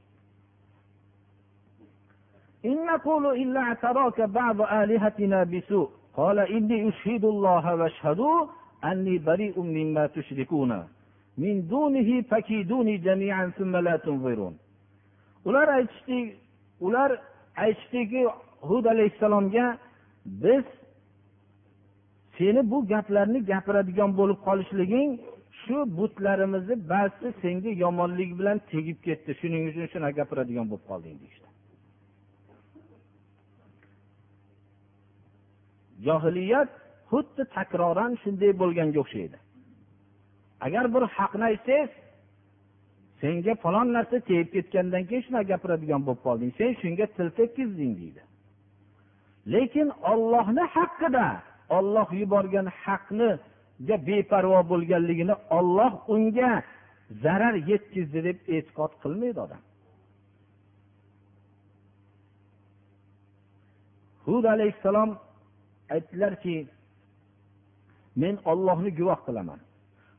إن 2.69 2.77
نقول 2.91 3.25
إلا 3.43 3.59
اعتراك 3.67 4.17
بعض 4.39 4.57
آلهتنا 4.81 5.39
بسوء 5.51 5.89
قال 6.19 6.37
إني 6.55 6.77
أشهد 6.89 7.23
الله 7.33 7.65
واشهدوا 7.79 8.37
أني 8.91 9.15
بريء 9.27 9.55
مما 9.77 10.03
تشركون 10.07 10.71
ular 15.48 15.68
aytishdi 15.78 16.18
ular 16.86 17.10
aytishdiki 17.64 18.22
hud 18.68 18.84
alayhissalomga 18.84 19.78
biz 20.26 20.64
seni 22.38 22.70
bu 22.70 22.78
gaplarni 22.92 23.44
gapiradigan 23.52 24.10
bo'lib 24.18 24.38
qolishliging 24.46 25.10
shu 25.62 25.76
butlarimizni 25.98 26.76
ba'zisi 26.92 27.28
senga 27.42 27.70
yomonlik 27.84 28.30
bilan 28.38 28.58
tegib 28.70 28.98
ketdi 29.06 29.30
shuning 29.40 29.62
uchun 29.70 29.86
shunaqa 29.92 30.16
gapiradigan 30.20 30.66
bo'lib 30.70 30.84
qolding 30.90 31.16
deyishdi. 31.22 31.48
Johiliyat 36.06 36.70
xuddi 37.10 37.42
takroran 37.56 38.12
shunday 38.22 38.52
bo'lganga 38.62 38.98
o'xshaydi. 39.04 39.38
Agar 40.60 40.84
bir 40.94 41.02
haqni 41.16 41.44
aytsangiz 41.50 41.90
senga 43.20 43.54
falon 43.62 43.88
narsa 43.96 44.16
tegib 44.28 44.48
ketgandan 44.54 45.04
keyin 45.08 45.22
shunaqa 45.26 45.48
gapiradigan 45.52 46.02
bo'lib 46.06 46.22
qolding. 46.26 46.50
Sen 46.58 46.70
shunga 46.80 47.06
til 47.16 47.28
tekkizding 47.38 47.92
deydi. 48.00 48.22
Lekin 49.52 49.88
ollohni 50.12 50.64
haqqida 50.76 51.26
olloh 51.78 52.08
yuborgan 52.20 52.66
haqniga 52.82 53.96
beparvo 54.08 54.60
bo'lganligini 54.72 55.34
olloh 55.58 55.92
unga 56.14 56.52
zarar 57.24 57.54
yetkazdi 57.70 58.20
deb 58.28 58.38
e'tiqod 58.54 58.92
qilmaydi 59.02 59.38
odam. 59.46 59.62
Hud 64.24 64.44
alayhissalom 64.54 65.10
aytdilarki 65.94 66.56
men 68.22 68.34
ollohni 68.50 68.90
guvoh 68.98 69.20
qilaman. 69.26 69.60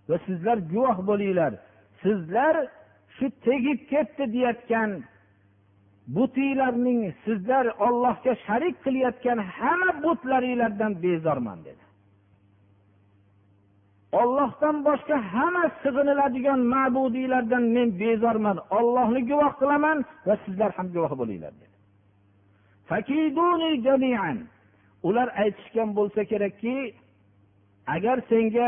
Va 0.09 0.17
sizlar 0.27 0.57
guvoh 0.73 0.97
bo'linglar. 1.09 1.53
Sizlar 2.03 2.55
shu 3.15 3.25
tegib 3.45 3.79
ketdi 3.91 4.23
deyayotgan 4.33 4.89
butinglarning 6.15 7.01
sizlar 7.25 7.65
ollohga 7.87 8.33
sharik 8.45 8.75
qilayotgan 8.85 9.39
hamma 9.57 9.91
butlaringlardan 10.03 10.93
bezorman 11.03 11.59
dedi. 11.67 11.83
Ollohdan 14.21 14.75
boshqa 14.87 15.17
hamma 15.33 15.65
sig'iniladigan 15.83 16.61
ma'budiylardan 16.73 17.63
men 17.75 17.87
bezorman. 18.03 18.57
Ollohni 18.77 19.21
guvoh 19.31 19.53
qilaman 19.61 19.97
va 20.27 20.35
sizlar 20.45 20.71
ham 20.77 20.87
guvoh 20.95 21.13
bo'linglar 21.21 21.53
dedi. 21.61 21.75
Ular 25.07 25.27
aytishgan 25.43 25.89
bo'lsa 25.97 26.21
kerakki 26.31 26.75
agar 27.95 28.17
senga 28.29 28.67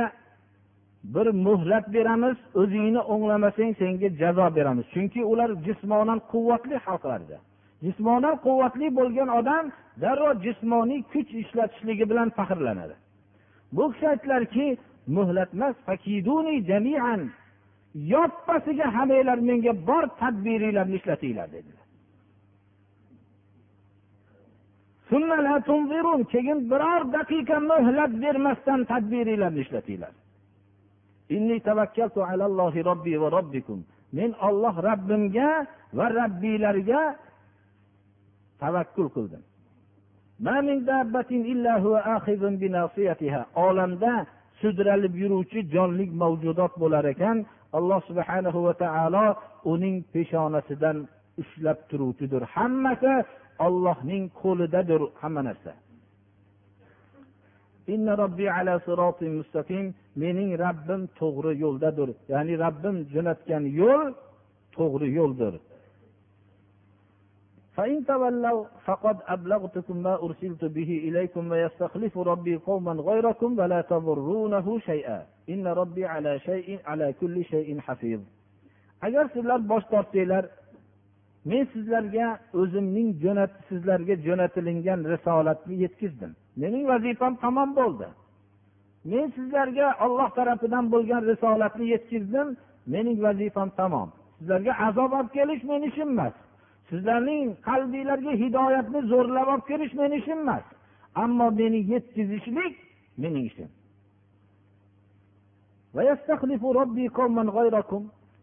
bir 1.04 1.28
muhlat 1.46 1.94
beramiz 1.94 2.38
o'zingni 2.62 3.02
o'nglamasang 3.14 3.72
senga 3.80 4.10
jazo 4.22 4.56
beramiz. 4.56 4.86
Chunki 4.94 5.22
ular 5.32 5.50
jismonan 5.68 6.20
quvvatli 6.32 6.76
xalqlar 6.86 7.20
edi 7.26 7.38
jismonan 7.86 8.36
quvvatli 8.46 8.88
bo'lgan 9.00 9.30
odam 9.40 9.66
darrov 10.02 10.36
jismoniy 10.46 11.02
kuch 11.14 11.30
ishlatishligi 11.44 12.06
bilan 12.12 12.30
faxrlanadi. 12.38 12.96
Bu 13.76 13.84
kishi 13.92 14.06
aytdilarki 14.14 14.68
muhlat 15.16 15.50
emas 15.54 15.76
yoppasiga 17.96 18.88
hammanglar 18.96 19.40
menga 19.50 19.74
bor 19.88 20.04
tadbiringlarni 20.22 20.96
ishlatinglar 21.00 21.48
dedilar. 21.56 21.86
Keyin 26.34 26.60
biror 26.72 27.02
daqiqa 27.18 27.58
muhlat 27.72 28.12
bermasdan 28.24 28.80
tadbiringlarni 28.92 29.60
ishlatinglar. 29.66 30.14
Men 34.18 34.32
olloh 34.48 34.76
rabbimga 34.90 35.50
va 35.98 36.06
rabbiylarga 36.20 37.02
tavakkul 38.62 39.10
qildim. 39.16 39.44
Olamda 43.68 44.14
sudralib 44.62 45.14
yuruvchi 45.22 45.60
jonli 45.74 46.06
mavjudot 46.22 46.74
bo'lar 46.82 47.06
ekan 47.14 47.38
alloh 47.78 48.00
subhanahu 48.10 48.60
va 48.68 48.74
taolo 48.84 49.26
uning 49.74 49.96
peshonasidan 50.14 50.98
ushlab 51.42 51.78
turuvchidir. 51.90 52.44
Hammasi 52.56 53.14
ollohning 53.66 54.24
qo'lidadir 54.42 55.02
hamma 55.22 55.42
narsa. 55.48 55.74
mening 60.23 60.51
rabbim 60.65 61.03
to'g'ri 61.21 61.53
yo'ldadir 61.65 62.09
ya'ni 62.33 62.55
rabbim 62.65 62.97
jo'natgan 63.15 63.65
yo'l 63.81 64.09
to'g'ri 64.77 65.09
yo'ldir 65.19 65.55
فإن 67.77 68.07
تولوا 68.07 68.65
فقد 68.85 69.17
أبلغتكم 69.35 69.97
ما 70.07 70.15
أرسلت 70.25 70.65
به 70.65 70.91
إليكم 71.09 71.51
ويستخلف 71.51 72.19
ربي 72.19 72.57
قوما 72.57 72.93
غيركم 72.93 73.59
ولا 73.59 73.81
تضرونه 73.81 74.79
شيئا 74.79 75.19
إن 75.53 75.67
ربي 75.67 76.05
على 76.07 76.39
شيء 76.39 76.69
على 76.87 77.13
كل 77.21 77.45
شيء 77.45 77.69
حفيظ 77.81 78.21
agar 79.07 79.29
sizlar 79.35 79.61
bosh 79.69 79.85
tortsanglar 79.93 80.45
men 81.51 81.63
sizlarga 81.73 82.27
o'zimning 82.61 83.09
jo'nat 83.25 83.53
sizlarga 83.69 84.15
jo'natilingan 84.27 85.01
risolatni 85.13 85.75
yetkazdim 85.85 86.33
mening 86.63 86.85
vazifam 86.93 87.33
tamom 87.45 87.71
bo'ldi 87.79 88.09
Men 89.06 89.32
sizlarga 89.36 89.88
olloh 90.06 90.30
tarafidan 90.38 90.86
bo'lgan 90.94 91.22
risolatni 91.32 91.86
yetkazdim 91.94 92.48
mening 92.94 93.18
vazifam 93.26 93.70
tamom. 93.80 94.10
Sizlarga 94.40 94.74
azob 94.88 95.12
olib 95.18 95.32
kelish 95.38 95.64
meni 95.72 95.86
ishim 95.92 96.10
emas. 96.16 96.34
Sizlarning 96.90 97.48
qalbinglarga 97.68 98.32
hidoyatni 98.44 99.00
zo'rlab 99.12 99.48
olib 99.54 99.66
kelish 99.72 99.94
meni 100.02 100.16
ishim 100.22 100.40
emas. 100.46 100.66
Ammo 101.24 101.48
meni 101.60 101.80
yetkazishlik 101.94 102.74
mening 103.18 103.46
ishim. 103.52 103.70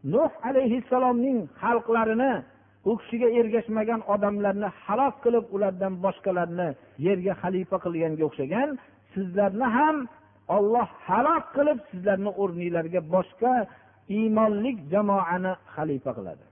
Nuh 0.05 0.31
alayhissalomning 0.49 1.39
xalqlarini 1.63 2.33
u 2.85 2.93
kishiga 3.01 3.29
ergashmagan 3.41 4.01
odamlarni 4.15 4.69
halok 4.85 5.15
qilib 5.25 5.45
ulardan 5.55 5.95
boshqalarni 6.05 6.69
yerga 7.07 7.33
xalifa 7.43 7.77
qilganga 7.85 8.23
o'xshagan 8.29 8.69
sizlarni 9.15 9.67
ham 9.77 9.97
olloh 10.57 10.89
halok 11.09 11.45
qilib 11.57 11.79
sizlarni 11.91 12.31
o'rninglarga 12.43 13.01
boshqa 13.15 13.53
iymonlik 14.17 14.79
jamoani 14.93 15.53
xalifa 15.75 16.13
qiladi. 16.19 16.45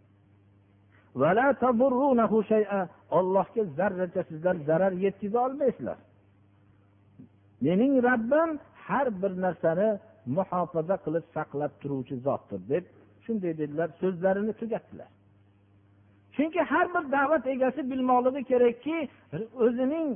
Ollohga 3.18 3.62
zarracha 3.78 4.22
sizlar 4.30 4.56
zarar 4.68 4.92
yetkaza 5.04 5.38
olmaysizlar. 5.46 5.98
Mening 7.64 7.94
robbim 8.08 8.50
har 8.86 9.06
bir 9.22 9.32
narsani 9.44 9.88
muhofaza 10.36 10.96
qilib 11.04 11.24
saqlab 11.36 11.72
turuvchi 11.80 12.16
zotdir 12.26 12.60
deb 12.72 12.84
shunday 13.24 13.52
dedilar 13.60 13.88
so'zlarini 14.00 14.52
tugatdilar. 14.60 15.10
Chunki 16.34 16.60
har 16.70 16.86
bir 16.94 17.04
da'vat 17.16 17.44
egasi 17.54 17.80
bilmoqligi 17.90 18.42
kerakki 18.50 18.96
o'zining 19.64 20.08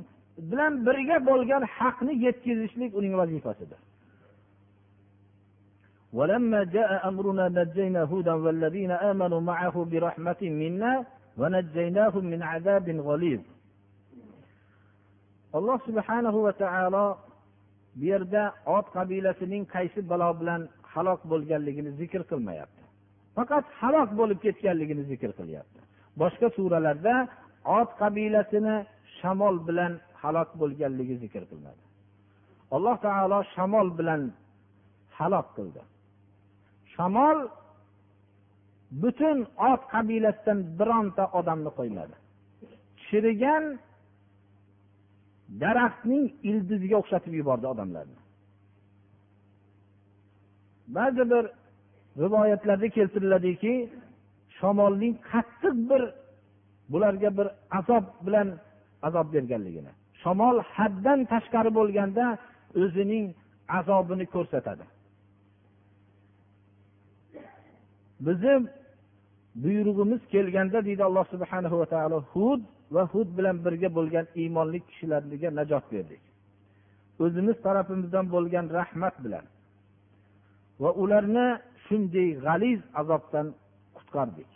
bilan 0.50 0.72
birga 0.86 1.16
bo'lgan 1.28 1.62
haqni 1.76 2.12
yetkazishlik 2.24 2.90
uning 2.98 3.14
vazifasidir 3.20 3.80
ولما 6.18 6.60
جاء 6.76 6.90
أمرنا 7.08 7.46
نجينا 7.48 8.02
هودا 8.12 8.34
والذين 8.44 8.90
آمنوا 9.10 9.40
معه 9.50 9.76
برحمة 9.90 10.40
منا 10.42 10.92
ونجيناهم 11.40 12.24
من 12.32 12.40
عذاب 12.42 12.86
غليظ 13.08 13.40
alloh 15.58 15.78
subhanahu 15.88 16.38
va 16.46 16.52
taolo 16.62 17.06
bu 17.98 18.04
yerda 18.10 18.42
ot 18.76 18.86
qabilasining 18.96 19.62
qaysi 19.74 20.00
balo 20.10 20.28
bilan 20.40 20.60
halok 20.92 21.20
bo'lganligini 21.30 21.90
zikr 22.00 22.20
qilmayapti 22.30 22.82
faqat 23.36 23.64
halok 23.80 24.10
bo'lib 24.20 24.38
ketganligini 24.44 25.02
zikr 25.10 25.30
qilyapti 25.38 25.80
boshqa 26.20 26.48
suralarda 26.56 27.14
ot 27.78 27.90
qabilasini 28.02 28.76
shamol 29.18 29.56
bilan 29.68 29.92
halok 30.21 30.49
bo'lganligi 30.61 31.15
zikr 31.23 31.43
qilinadi. 31.49 31.83
Alloh 32.75 32.95
taolo 33.05 33.39
shamol 33.53 33.87
bilan 33.99 34.21
halok 35.17 35.47
qildi. 35.57 35.81
Shamol 36.93 37.37
butun 39.01 39.37
ot 39.71 39.81
qabilasidan 39.93 40.59
bironta 40.79 41.23
odamni 41.39 41.71
qo'ymadi. 41.79 42.15
Chirigan 43.05 43.63
daraxtning 45.63 46.25
ildiziga 46.49 46.95
o'xshatib 47.01 47.33
yubordi 47.39 47.67
odamlarni. 47.73 48.19
Ba'zi 50.97 51.23
bir 51.31 51.43
rivoyatlarda 52.23 52.87
keltiriladiki 52.97 53.73
shamolning 54.57 55.13
qattiq 55.31 55.75
bir 55.89 56.01
bularga 56.91 57.29
bir 57.37 57.47
azob 57.79 58.05
bilan 58.25 58.47
azob 59.07 59.27
berganligini. 59.35 59.91
Shamol 60.21 60.57
haddan 60.75 61.19
tashqari 61.33 61.71
bo'lganda 61.79 62.25
o'zining 62.83 63.25
azobini 63.79 64.25
ko'rsatadi. 64.35 64.85
Bizni 68.25 68.53
buyrug'imiz 69.63 70.21
kelganda 70.33 70.79
deydi 70.87 71.03
alloh 71.09 71.25
subhana 71.33 71.69
va 71.81 71.87
taolo 71.93 72.19
hud 72.33 72.61
va 72.95 73.03
hud 73.13 73.29
bilan 73.37 73.57
birga 73.65 73.89
bo'lgan 73.97 74.25
iymonli 74.41 74.79
kishilarga 74.87 75.49
najot 75.59 75.85
berdik. 75.93 76.23
O'zimiz 77.23 77.57
tarafimizdan 77.67 78.25
bo'lgan 78.35 78.65
rahmat 78.77 79.15
bilan 79.25 79.45
va 80.81 80.89
ularni 81.03 81.47
shunday 81.85 82.29
g'aliz 82.45 82.79
azobdan 83.01 83.47
qutqardik. 83.97 84.49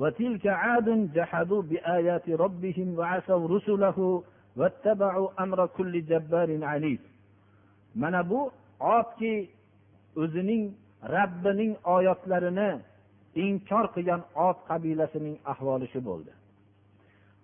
وتلك 0.00 0.46
عاد 0.46 1.12
جحدوا 1.14 1.62
بآيات 1.62 2.26
ربهم 2.44 2.88
وعصوا 2.98 3.48
رسله 3.48 4.22
واتبعوا 4.56 5.28
أمر 5.42 5.66
كل 5.66 5.92
جبار 6.10 6.64
عنيد 6.64 7.00
mana 7.94 8.30
bu 8.30 8.50
odki 8.80 9.50
o'zining 10.16 10.72
rabbining 11.14 11.76
oyatlarini 11.84 12.70
inkor 13.34 13.84
qilgan 13.94 14.22
ot 14.48 14.58
qabilasining 14.68 15.36
ahvoli 15.52 15.86
shu 15.92 16.00
bo'ldi 16.08 16.32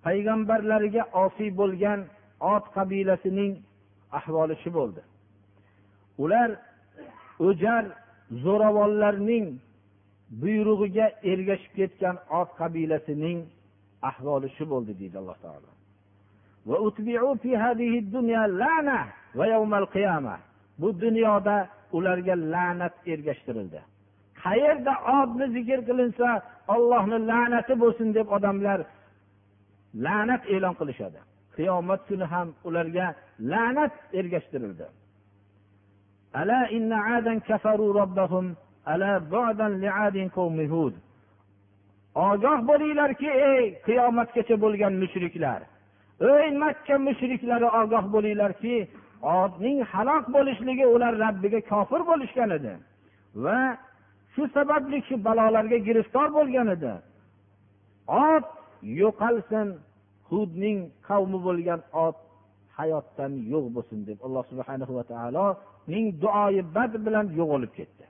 payg'ambarlariga 0.05 1.03
osiy 1.25 1.51
bo'lgan 1.61 2.01
ot 2.55 2.65
qabilasining 2.77 3.53
ahvoli 4.19 4.55
shu 4.63 4.71
bo'ldi 4.79 5.03
ular 6.23 6.49
o'jar 7.49 7.85
zo'ravonlarning 8.45 9.47
buyrug'iga 10.40 11.08
ergashib 11.32 11.74
ketgan 11.80 12.16
ot 12.40 12.50
qabilasining 12.60 13.40
ahvoli 14.10 14.48
shu 14.58 14.64
bo'ldi 14.74 14.94
deydi 15.02 15.18
alloh 15.22 15.38
taolo. 15.46 15.70
Bu 20.82 20.90
dunyoda 21.04 21.58
ularga 21.98 22.36
la'nat 22.54 22.96
ergashtirildi. 23.14 23.82
Qayerda 24.44 24.94
odni 25.20 25.46
zikr 25.56 25.80
qilinsa 25.90 26.28
ollohni 26.76 27.18
la'nati 27.32 27.74
bo'lsin 27.84 28.08
deb 28.18 28.28
odamlar 28.38 28.80
la'nat 30.06 30.44
e'lon 30.54 30.76
qilishadi. 30.80 31.20
Qiyomat 31.56 32.02
kuni 32.10 32.26
ham 32.34 32.48
ularga 32.68 33.08
la'nat 33.52 33.94
ergashtirildi. 34.20 34.88
ogoh 42.16 42.60
bo'linglarki 42.70 43.30
ey 43.52 43.64
qiyomatgacha 43.88 44.56
bo'lgan 44.64 44.94
mushriklar. 45.02 45.62
Ey 46.32 46.48
makka 46.64 46.96
mushriklari 47.08 47.68
ogoh 47.82 48.06
bo'linglarki 48.16 48.76
odning 49.22 49.78
halok 49.92 50.26
bo'lishligi 50.36 50.86
ular 50.96 51.14
rabbiga 51.26 51.60
kofir 51.72 52.02
bo'lishgan 52.12 52.50
edi 52.58 52.74
va 53.44 53.60
shu 54.34 54.44
sababli 54.56 54.98
shu 55.08 55.16
balolarga 55.28 55.78
giriftor 55.88 56.28
bo'lgan 56.38 56.68
edi 56.76 56.94
ot 58.30 58.46
yo'qolsin 59.02 59.68
hudning 60.30 60.78
qavmi 61.08 61.40
bo'lgan 61.48 61.80
ot 62.06 62.18
hayotdan 62.78 63.32
yo'q 63.54 63.66
bo'lsin 63.76 64.00
deb 64.10 64.18
alloh 64.26 64.44
subhana 64.52 64.86
va 64.98 65.04
taoloning 65.14 66.06
duoyi 66.24 66.62
bad 66.76 66.94
bilan 67.06 67.26
yo'q 67.40 67.50
bo'lib 67.54 67.72
ketdi. 67.80 68.06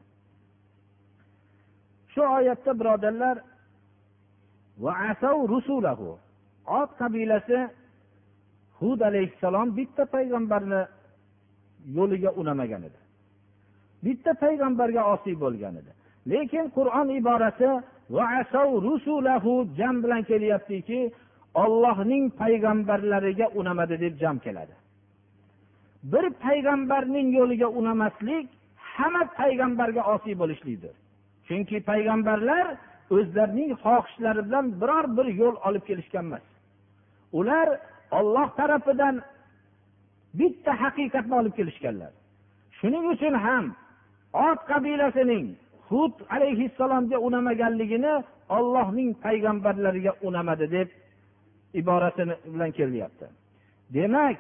Shu 2.14 2.22
oyatda 2.38 2.72
birodarlar 2.80 3.38
ot 6.80 6.92
qabilasi 7.02 7.60
hud 8.80 9.00
alayhissalom 9.10 9.68
bitta 9.78 10.04
payg'ambarni 10.16 10.82
yo'liga 11.98 12.32
unamagan 12.42 12.84
edi. 12.90 13.00
Bitta 14.06 14.32
payg'ambarga 14.44 15.02
osiy 15.14 15.36
bo'lgan 15.44 15.76
edi. 15.82 15.92
Lekin 16.32 16.66
qur'on 16.78 17.08
iborasi 17.20 17.70
jam 19.80 19.96
bilan 20.04 20.22
kelyaptiki 20.32 21.00
ollohning 21.64 22.24
payg'ambarlariga 22.42 23.48
unamadi 23.60 23.96
deb 24.04 24.14
jam 24.22 24.36
keladi. 24.46 24.76
Bir 26.12 26.26
payg'ambarning 26.46 27.28
yo'liga 27.40 27.68
unamaslik 27.80 28.46
hamma 28.96 29.24
payg'ambarga 29.40 30.02
osiy 30.14 30.36
bo'lishlikdir 30.42 30.94
chunki 31.48 31.78
payg'ambarlar 31.90 32.66
o'zlarining 33.16 33.72
xohishlari 33.84 34.42
bilan 34.48 34.66
biror 34.82 35.06
bir 35.18 35.28
yo'l 35.42 35.56
olib 35.68 35.84
kelishgan 35.90 36.26
emas. 36.30 36.46
Ular 37.40 37.68
olloh 38.18 38.48
tarafidan 38.60 39.16
bitta 40.40 40.72
haqiqatni 40.84 41.34
olib 41.42 41.54
kelishganlar. 41.60 42.12
Shuning 42.78 43.06
uchun 43.14 43.36
ham 43.46 43.66
ot 44.48 44.60
qabilasining 44.72 45.46
hud 45.90 46.16
alayhissalomga 46.36 47.18
unamaganligini 47.28 48.14
ollohning 48.58 49.10
payg'ambarlariga 49.26 50.12
unamadi 50.28 50.68
deb 50.76 50.90
iborasi 51.80 52.24
bilan 52.54 52.72
kelyapti 52.80 53.28
demak 53.96 54.38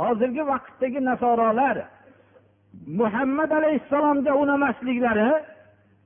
hozirgi 0.00 0.42
vaqtdagi 0.52 1.00
nasorolar 1.10 1.76
muhammad 3.00 3.50
alayhissalomga 3.50 4.32
unamasliklari 4.42 5.28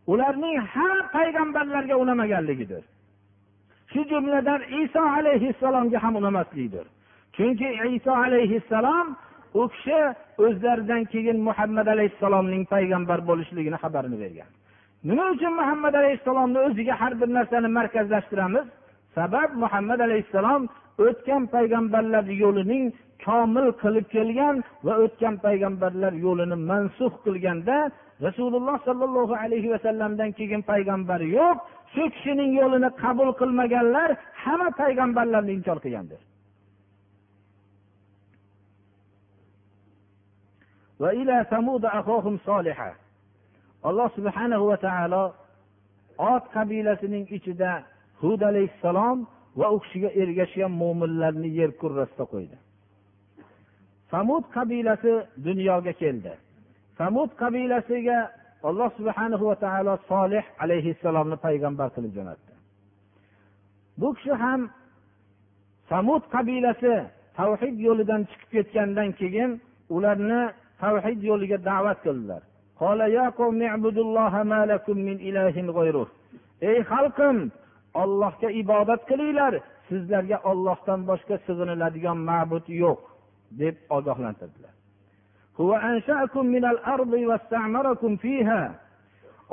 ularning 0.07 0.59
har 0.59 0.99
payg'ambarlarga 1.17 1.97
unamaganligidir. 1.97 2.83
Shu 3.93 4.05
jumladan 4.13 4.61
iso 4.83 5.01
alayhissalomga 5.01 6.03
ham 6.03 6.17
unamaslikdir 6.17 6.87
chunki 7.37 7.69
iso 7.97 8.13
alayhissalom 8.25 9.17
u 9.55 9.69
kishi 9.69 10.01
o'zlaridan 10.45 11.05
keyin 11.13 11.39
muhammad 11.49 11.87
alayhissalomning 11.95 12.65
payg'ambar 12.75 13.19
bo'lishligini 13.29 13.79
xabarini 13.85 14.19
bergan. 14.23 14.51
Nima 15.09 15.25
uchun 15.35 15.53
muhammad 15.61 15.95
alayhissalomni 16.01 16.59
o'ziga 16.67 16.95
har 17.01 17.13
bir 17.21 17.29
narsani 17.39 17.69
markazlashtiramiz? 17.79 18.67
Sabab 19.15 19.51
muhammad 19.63 20.01
alayhissalom 20.07 20.63
o'tgan 21.07 21.43
payg'ambarlar 21.55 22.25
yo'lining 22.43 22.85
komil 23.25 23.69
qilib 23.83 24.07
kelgan 24.15 24.57
va 24.87 24.95
o'tgan 25.05 25.35
payg'ambarlar 25.47 26.13
yo'lini 26.27 26.57
mansuf 26.71 27.13
qilganda 27.25 27.77
rasululloh 28.27 28.77
sollallohu 28.89 29.35
alayhi 29.45 29.69
vasallamdan 29.75 30.31
keyin 30.39 30.63
payg'ambar 30.73 31.21
yo'q 31.39 31.57
shu 31.95 32.03
kishining 32.15 32.51
yo'lini 32.61 32.91
qabul 33.03 33.31
qilmaganlar 33.41 34.11
hamma 34.43 34.69
payg'ambarlarni 34.83 35.53
inkor 35.59 35.79
qilgandir. 35.85 36.21
Alloh 43.89 44.09
subhanahu 44.17 44.65
va 44.71 44.77
taolo 44.87 45.25
ot 46.33 46.45
qabilasining 46.55 47.25
ichida 47.37 47.73
hud 48.23 48.41
alayhissalom 48.51 49.19
va 49.59 49.67
u 49.75 49.79
kishiga 49.83 50.11
ergashgan 50.23 50.73
mo'minlarni 50.83 51.49
yer 51.59 51.71
kurrasida 51.81 52.25
qo'ydi. 52.33 52.57
Samud 54.13 54.45
qabilasi 54.57 55.13
dunyoga 55.47 55.93
keldi. 56.03 56.33
Samud 56.99 57.31
qabilasiga 57.43 58.19
alloh 58.69 58.91
subhana 58.99 59.37
va 59.49 59.57
taolo 59.65 59.95
solih 60.11 60.45
alayhissalomni 60.65 61.37
payg'ambar 61.47 61.89
qilib 61.97 62.13
jo'natdi. 62.19 62.53
Bu 64.01 64.09
kishi 64.17 64.35
ham 64.43 64.61
samud 65.91 66.23
qabilasi 66.35 66.95
tavhid 67.39 67.77
yo'lidan 67.87 68.23
chiqib 68.31 68.51
ketgandan 68.55 69.11
keyin 69.21 69.51
ularni 69.97 70.43
tavhid 70.83 71.21
yo'liga 71.31 71.59
da'vat 71.71 71.99
qildilar. 72.07 72.43
Ey 76.69 76.79
xalqim 76.93 77.37
ollohga 77.95 78.51
ibodat 78.63 79.03
qilinglar. 79.11 79.55
Sizlarga 79.89 80.39
ollohdan 80.51 81.01
boshqa 81.11 81.37
sig'iniladigan 81.47 82.19
ma'bud 82.31 82.67
yo'q 82.83 83.01
deb 83.63 83.77
ogohlantirdilar. 83.97 84.75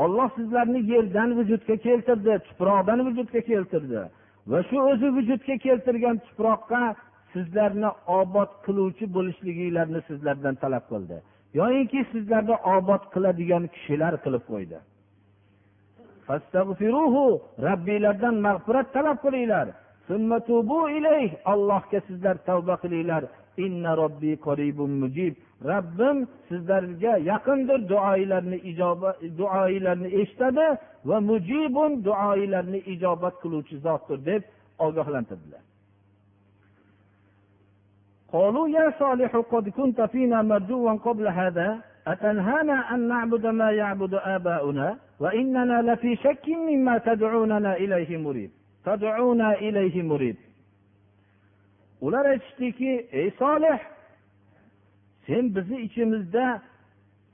Olloh 0.03 0.29
sizlarni 0.35 0.79
yerdan 0.91 1.29
vujudga 1.37 1.75
keltirdi 1.87 2.33
tuproqdan 2.47 2.99
vujudga 3.07 3.41
keltirdi 3.51 4.01
va 4.51 4.59
shu 4.69 4.77
o'zi 4.91 5.07
vujudga 5.17 5.55
keltirgan 5.65 6.17
tuproqqa 6.25 6.81
sizlarni 7.33 7.89
obod 8.19 8.51
qiluvchi 8.65 9.05
bo'lishliginglarni 9.15 10.01
sizlardan 10.09 10.55
talab 10.63 10.85
qildi. 10.91 11.17
Yoyinki 11.59 11.99
sizlarni 12.11 12.55
obod 12.75 13.03
qiladigan 13.13 13.63
kishilar 13.75 14.13
qilib 14.25 14.43
qo'ydi. 14.51 14.77
robbiylardan 17.66 18.34
mag'firat 18.46 18.86
talab 18.96 19.18
qilinglar 19.24 19.66
allohga 21.52 21.98
sizlar 22.08 22.36
tavba 22.48 22.74
qilinglar 22.82 23.22
robbim 25.70 26.18
sizlarga 26.48 27.12
yaqindir 27.30 27.80
duoylarni 27.92 28.58
ijobat 28.70 29.16
duoylarni 29.38 30.08
eshitadi 30.20 30.66
va 31.08 31.18
mujibun 31.30 31.92
duoylarni 32.06 32.80
ijobat 32.94 33.34
qiluvchi 33.42 33.76
zotdir 33.86 34.18
deb 34.30 34.42
ogohlantirdilar 34.86 35.62
قالوا 38.36 38.66
يا 38.78 38.86
صالح 39.02 39.32
قد 39.52 39.68
كنت 39.78 39.98
فينا 40.12 40.38
مرجوا 40.42 40.92
قبل 41.06 41.24
هذا 41.40 41.68
أتنهانا 42.06 42.94
أن 42.94 43.08
نعبد 43.08 43.46
ما 43.46 43.70
يعبد 43.70 44.14
آباؤنا 44.14 44.96
وإننا 45.20 45.82
لفي 45.92 46.16
شك 46.16 46.48
مما 46.48 46.98
تدعوننا 46.98 47.76
إليه 47.76 48.16
مريب 48.16 48.50
تدعونا 48.84 49.54
إليه 49.54 50.02
مريب 50.02 50.36
ular 52.02 52.24
aytishdiki 52.26 53.06
ey 53.12 53.30
solih 53.38 53.78
sen 55.26 55.54
bizni 55.54 55.80
ichimizda 55.80 56.62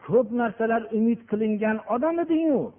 ko'p 0.07 0.29
narsalar 0.33 0.83
umid 0.93 1.21
qilingan 1.31 1.79
odam 1.95 2.19
edingu 2.25 2.73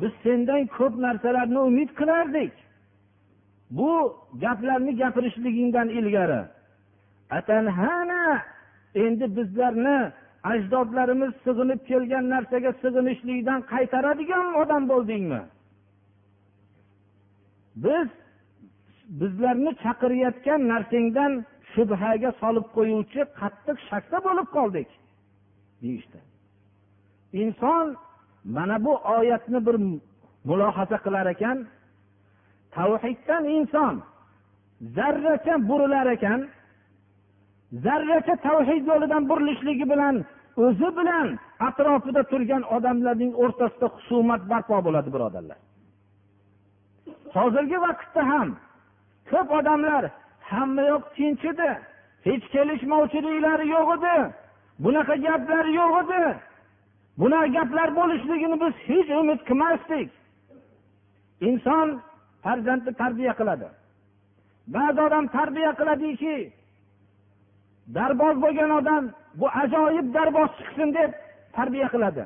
biz 0.00 0.12
sendan 0.22 0.66
ko'p 0.66 0.94
narsalarni 1.06 1.58
umid 1.58 1.90
qilardik 1.98 2.52
bu 3.70 4.16
gaplarni 4.40 4.96
gapirishligingdan 4.96 5.88
ilgari 5.88 6.42
endi 8.94 9.36
bizlarni 9.36 10.12
ajdodlarimiz 10.43 11.33
sig'inib 11.45 11.81
kelgan 11.89 12.25
narsaga 12.33 12.71
sig'inishlikdan 12.81 13.59
qaytaradigan 13.73 14.47
odam 14.61 14.83
bo'ldingmi? 14.91 15.41
Biz 17.85 18.07
bizlarni 19.19 19.71
chaqirayotgan 19.83 20.61
narsangdan 20.73 21.31
shubhaga 21.73 22.31
solib 22.41 22.67
qo'yuvchi 22.77 23.21
qattiq 23.39 23.77
shakda 23.89 24.17
bo'lib 24.27 24.47
qoldik 24.57 24.89
deyishdi. 25.81 26.19
Inson 27.41 27.85
mana 28.55 28.77
bu 28.85 28.93
oyatni 29.17 29.59
bir 29.67 29.75
mulohaza 30.49 30.97
qilar 31.05 31.25
ekan 31.35 31.57
tavhiddan 32.75 33.43
inson 33.57 33.95
zarracha 34.95 35.55
burilar 35.69 36.07
ekan 36.15 36.39
zarracha 37.85 38.35
tavhid 38.47 38.83
yo'lidan 38.91 39.23
burilishligi 39.29 39.85
bilan 39.93 40.15
o'zi 40.65 40.89
bilan 40.99 41.27
atrofida 41.67 42.23
turgan 42.31 42.63
odamlarning 42.75 43.31
o'rtasida 43.43 43.87
husumat 43.95 44.41
barpo 44.51 44.77
bo'ladi 44.87 45.09
birodarlar. 45.15 45.59
Hozirgi 47.35 47.77
vaqtda 47.85 48.21
ham 48.31 48.47
ko'p 49.31 49.49
odamlar 49.59 50.03
hamma 50.51 50.83
yoq 50.91 51.03
tinch 51.15 51.43
edi 51.51 51.69
hech 52.27 52.45
kelishmovchiliklari 52.53 53.65
yo'q 53.75 53.89
edi 53.97 54.15
bunaqa 54.83 55.15
gaplar 55.27 55.65
yo'q 55.79 55.93
edi. 56.03 56.23
Bunaqa 57.21 57.47
gaplar 57.57 57.89
bo'lishligini 57.99 58.57
biz 58.63 58.73
hech 58.87 59.09
umid 59.21 59.39
qilmasdik. 59.49 60.09
Inson 61.49 61.87
farzandni 62.43 62.91
tarbiya 63.01 63.33
qiladi. 63.39 63.67
Ba'zi 64.75 64.99
odam 65.07 65.25
tarbiya 65.37 65.71
qiladiki 65.79 66.35
darboz 67.95 68.35
bo'lgan 68.43 68.71
odam 68.79 69.03
bu 69.39 69.47
ajoyib 69.63 70.07
darboz 70.15 70.49
chiqsin 70.59 70.93
deb 70.97 71.11
tarbiya 71.55 71.87
qiladi. 71.93 72.23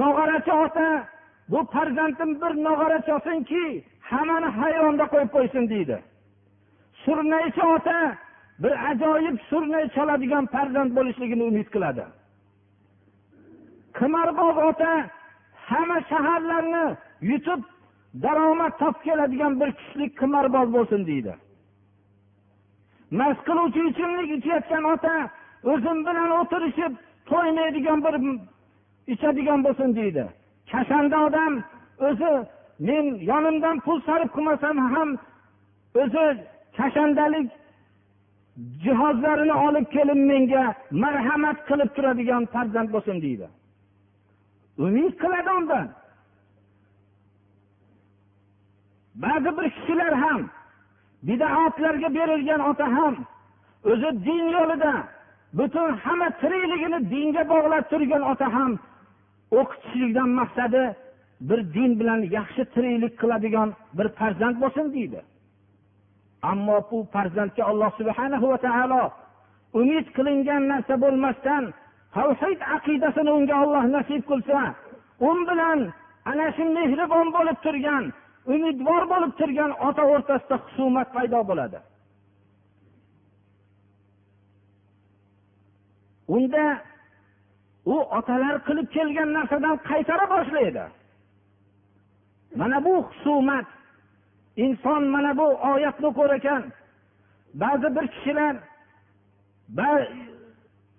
Nog'orachi 0.00 0.52
ota 0.64 0.88
bu 1.48 1.58
farzandim 1.72 2.30
bir 2.42 2.52
nog'ora 2.66 2.98
olsinki 3.14 3.64
hammani 4.10 4.48
hayronda 4.60 5.04
qo'yib 5.12 5.30
qo'ysin 5.36 5.64
deydi. 5.72 5.96
Surnaychi 7.04 7.62
ota 7.74 7.98
bir 8.62 8.74
ajoyib 8.90 9.36
surnay 9.50 9.84
chaladigan 9.96 10.44
farzand 10.54 10.90
bo'lishligini 10.96 11.42
umid 11.50 11.68
qiladi. 11.74 12.04
Qimorboz 13.98 14.56
ota 14.68 14.92
hamma 15.68 15.98
shaharlarni 16.10 16.86
yutib 17.30 17.60
daromad 18.24 18.72
topib 18.80 19.02
keladigan 19.06 19.52
bir 19.60 19.70
kuchli 19.78 20.06
qimorboz 20.20 20.68
bo'lsin 20.76 21.00
deydi. 21.10 21.32
Mast 23.18 23.40
qiluvchi 23.48 23.80
ichimlik 23.90 24.30
ichayotgan 24.38 24.84
ota 24.94 25.14
o'zim 25.72 25.98
bilan 26.06 26.30
o'tirishib 26.40 26.92
to'ymaydigan 27.30 27.98
bir 28.04 28.14
ichadigan 29.12 29.60
bo'lsin 29.66 29.90
deydi. 29.98 30.24
Kashanda 30.72 31.16
odam 31.26 31.52
o'zi 32.08 32.32
men 32.88 33.04
yonimdan 33.30 33.76
pul 33.84 33.98
sarf 34.06 34.28
qilmasam 34.36 34.76
ham 34.92 35.08
o'zi 36.02 36.26
kashandalik 36.76 37.48
jihozlarini 38.84 39.56
olib 39.66 39.86
kelib 39.94 40.20
menga 40.30 40.64
marhamat 41.02 41.58
qilib 41.68 41.90
turadigan 41.96 42.42
farzand 42.54 42.88
bo'lsin 42.94 43.16
deydi. 43.26 43.46
Umid 44.84 45.14
qiladi 45.22 45.50
undan. 45.58 45.86
Ba'zi 49.22 49.50
bir 49.56 49.66
kishilar 49.76 50.12
ham 50.24 50.40
bidaatlarga 51.28 52.08
berilgan 52.18 52.60
ota 52.70 52.86
ham 52.96 53.14
o'zi 53.90 54.10
din 54.26 54.44
yo'lida 54.56 54.94
butun 55.58 55.90
hamma 56.04 56.28
tirikligini 56.42 56.98
dinga 57.12 57.42
bog'lab 57.52 57.84
turgan 57.92 58.22
ota 58.32 58.46
ham 58.56 58.72
o'qitishlikdan 59.60 60.28
maqsadi 60.40 60.82
bir 61.48 61.60
din 61.74 61.90
bilan 62.00 62.20
yaxshi 62.36 62.62
tiriklik 62.74 63.14
qiladigan 63.20 63.68
bir 63.98 64.08
farzand 64.18 64.56
bo'lsin 64.62 64.86
deydi. 64.94 65.20
Ammo 66.50 66.76
bu 66.90 66.98
farzandga 67.12 67.62
alloh 67.70 67.90
subhana 67.98 68.36
va 68.42 68.58
taolo 68.66 69.02
umid 69.80 70.06
qilingan 70.16 70.62
narsa 70.72 70.94
bo'lmasdan 71.04 71.64
tavhid 72.14 72.60
aqidasini 72.76 73.30
unga 73.38 73.56
olloh 73.64 73.84
nasib 73.96 74.22
qilsa 74.30 74.60
u 75.28 75.30
bilan 75.48 75.80
ana 76.30 76.46
shu 76.56 76.64
mehribon 76.76 77.26
bo'lib 77.36 77.58
turgan 77.64 78.04
umidvor 78.46 79.02
bo'lib 79.12 79.32
turgan 79.38 79.72
ota 79.88 80.02
o'rtasida 80.12 80.56
husumat 80.64 81.12
paydo 81.16 81.40
bo'ladi. 81.50 81.78
Unda 86.36 86.64
u 87.84 87.96
otalar 88.18 88.56
qilib 88.66 88.88
kelgan 88.96 89.32
narsadan 89.36 89.76
qaytara 89.90 90.26
boshlaydi. 90.34 90.84
Mana 92.60 92.84
bu 92.84 92.94
husumat 93.08 93.66
inson 94.56 95.02
mana 95.14 95.32
bu 95.38 95.46
oyatni 95.72 96.06
o'qir 96.10 96.30
ekan. 96.38 96.62
Ba'zi 97.62 97.88
bir 97.96 98.06
kishilar 98.14 98.54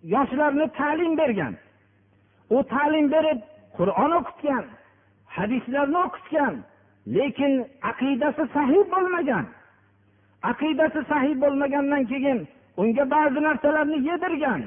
yoshlarni 0.04 0.68
ta'lim 0.80 1.18
bergan. 1.18 1.54
U 2.56 2.58
ta'lim 2.74 3.12
berib 3.12 3.40
qur'on 3.78 4.12
o'qitgan 4.20 4.66
hadislarni 5.36 5.98
o'qitgan 6.06 6.56
lekin 7.08 7.66
aqidasi 7.82 8.44
sahiy 8.54 8.84
bo'lmagan. 8.94 9.46
Aqidasi 10.52 11.02
sahiy 11.12 11.42
bo'lmagandan 11.42 12.04
keyin 12.12 12.48
unga 12.78 13.06
ba'zi 13.12 13.40
narsalarni 13.48 13.98
yedirgan 14.10 14.62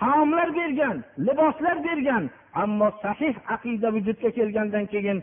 taomlar 0.00 0.48
bergan 0.54 0.96
liboslar 1.26 1.76
bergan 1.84 2.30
ammo 2.62 2.88
sahih 3.02 3.34
aqida 3.54 3.88
vujudga 3.96 4.30
kelgandan 4.30 4.86
keyin 4.92 5.18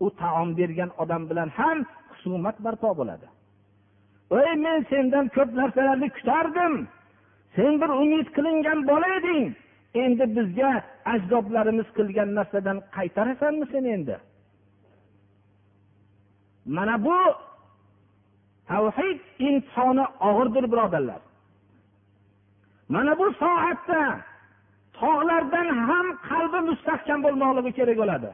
u 0.00 0.10
taom 0.20 0.56
bergan 0.58 0.90
odam 1.02 1.22
bilan 1.30 1.48
ham 1.58 1.78
husumat 2.10 2.56
barpo 2.64 2.90
bo'ladi. 3.00 3.26
Ey 4.40 4.54
men 4.64 4.80
sendan 4.90 5.26
ko'p 5.36 5.50
narsalarni 5.60 6.08
kutardim. 6.16 6.74
Sen 7.56 7.72
bir 7.80 7.90
umid 8.02 8.28
qilingan 8.36 8.80
bola 8.90 9.08
eding 9.18 9.44
endi 10.04 10.24
bizga 10.36 10.72
ajdodlarimiz 11.12 11.88
qilgan 11.96 12.30
narsadan 12.38 12.78
qaytarasanmi 12.96 13.66
sen 13.72 13.84
endi? 13.96 14.16
Mana 16.66 17.04
bu 17.04 17.18
tavhid 18.68 19.20
imtihoni 19.38 20.04
og'irdir 20.28 20.64
birodarlar. 20.72 21.20
Mana 22.88 23.18
bu 23.18 23.26
soatda 23.32 24.02
tog'lardan 25.00 25.68
ham 25.88 26.06
qalbi 26.28 26.60
mustahkam 26.70 27.18
bo'lmoqligi 27.26 27.72
kerak 27.78 27.96
bo'ladi. 28.02 28.30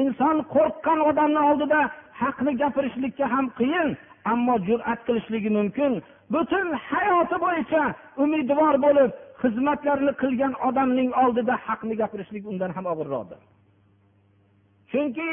Inson 0.00 0.36
qo'rqqan 0.54 0.98
odamni 1.08 1.40
oldida 1.50 1.80
haqni 2.20 2.52
gapirishlikka 2.62 3.26
ham 3.34 3.46
qiyin 3.58 3.88
ammo 4.32 4.54
jur'at 4.68 5.00
qilishligi 5.06 5.50
mumkin. 5.58 5.92
Butun 6.34 6.66
hayoti 6.88 7.36
bo'yicha 7.44 7.82
umidvor 8.24 8.74
bo'lib 8.86 9.10
xizmatlarni 9.42 10.12
qilgan 10.22 10.52
odamning 10.68 11.10
oldida 11.22 11.54
haqni 11.66 11.94
gapirishlik 12.02 12.44
undan 12.50 12.70
ham 12.76 12.86
og'irroqdir. 12.92 13.40
Chunki 14.90 15.30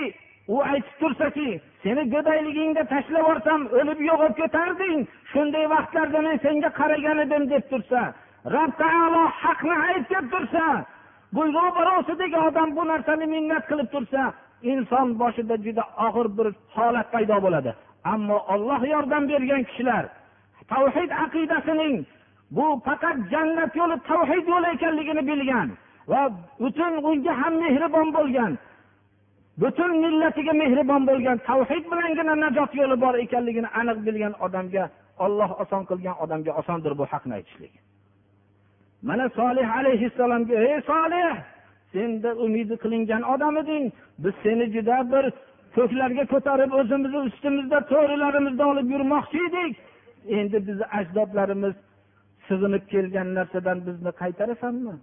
u 0.53 0.55
aytib 0.71 0.95
tursaki 1.01 1.49
seni 1.83 2.03
go'dayligingda 2.13 2.83
tashlab 2.93 3.21
yuborsam 3.23 3.61
o'lib 3.79 3.99
yo'qolib 4.09 4.35
ketarding. 4.41 4.99
Shunday 5.31 5.65
vaqtlarda 5.73 6.19
men 6.27 6.37
senga 6.45 6.69
qaragan 6.79 7.17
edim 7.25 7.43
deb 7.53 7.63
tursa 7.71 8.01
rob 8.55 8.71
taolo 8.81 9.23
haqni 9.41 9.75
aytib 9.89 10.25
tursa 10.33 10.65
bu 11.35 11.41
ro'barosidagi 11.57 12.39
odam 12.47 12.69
bu 12.77 12.83
narsani 12.91 13.25
minnat 13.35 13.63
qilib 13.69 13.89
tursa 13.95 14.23
inson 14.71 15.07
boshida 15.21 15.55
juda 15.65 15.83
og'ir 16.07 16.27
bir 16.37 16.47
holat 16.75 17.07
paydo 17.13 17.37
bo'ladi. 17.45 17.71
Ammo 18.13 18.37
olloh 18.53 18.81
yordam 18.93 19.23
bergan 19.31 19.63
kishilar 19.69 20.03
tavhid 20.71 21.11
aqidasining 21.25 21.95
bu 22.57 22.65
faqat 22.85 23.17
jannat 23.33 23.71
yo'li 23.79 23.97
tavhid 24.09 24.45
yo'li 24.53 24.67
ekanligini 24.75 25.23
bilgan 25.29 25.67
va 26.11 26.21
butun 26.61 26.93
unga 27.09 27.33
ham 27.41 27.53
mehribon 27.63 28.07
bo'lgan 28.17 28.51
butun 29.57 29.91
millatiga 30.03 30.53
mehribon 30.53 31.01
bo'lgan 31.09 31.37
tavhid 31.49 31.83
bilangina 31.91 32.35
najot 32.45 32.71
yo'li 32.81 32.95
bor 33.03 33.15
ekanligini 33.25 33.69
aniq 33.81 33.97
bilgan 34.07 34.33
odamga 34.45 34.83
olloh 35.25 35.51
oson 35.63 35.83
qilgan 35.89 36.15
odamga 36.23 36.51
osondir 36.61 36.93
bu 36.99 37.05
haqni 37.11 37.33
aytishlik. 37.39 37.73
Mana 39.07 39.25
solih 39.39 39.67
alayhissalomga 39.79 40.55
ey 40.69 40.81
solih 40.91 41.29
senda 41.93 42.31
umidi 42.45 42.75
qilingan 42.83 43.23
odam 43.33 43.57
eding. 43.61 43.85
Biz 44.23 44.33
seni 44.43 44.65
juda 44.75 44.97
bir 45.13 45.25
ko'klarga 45.75 46.23
ko'tarib 46.33 46.71
o'zimizni 46.79 47.19
ustimizda 47.29 47.79
to'rilarimizda 47.91 48.63
olib 48.71 48.87
yurmoqchi 48.93 49.39
edik. 49.49 49.73
Endi 50.39 50.57
bizni 50.67 50.85
ajdodlarimiz 50.99 51.75
sig'inib 52.47 52.83
kelgan 52.93 53.27
narsadan 53.37 53.77
bizni 53.87 54.11
qaytarasanmi? 54.21 54.95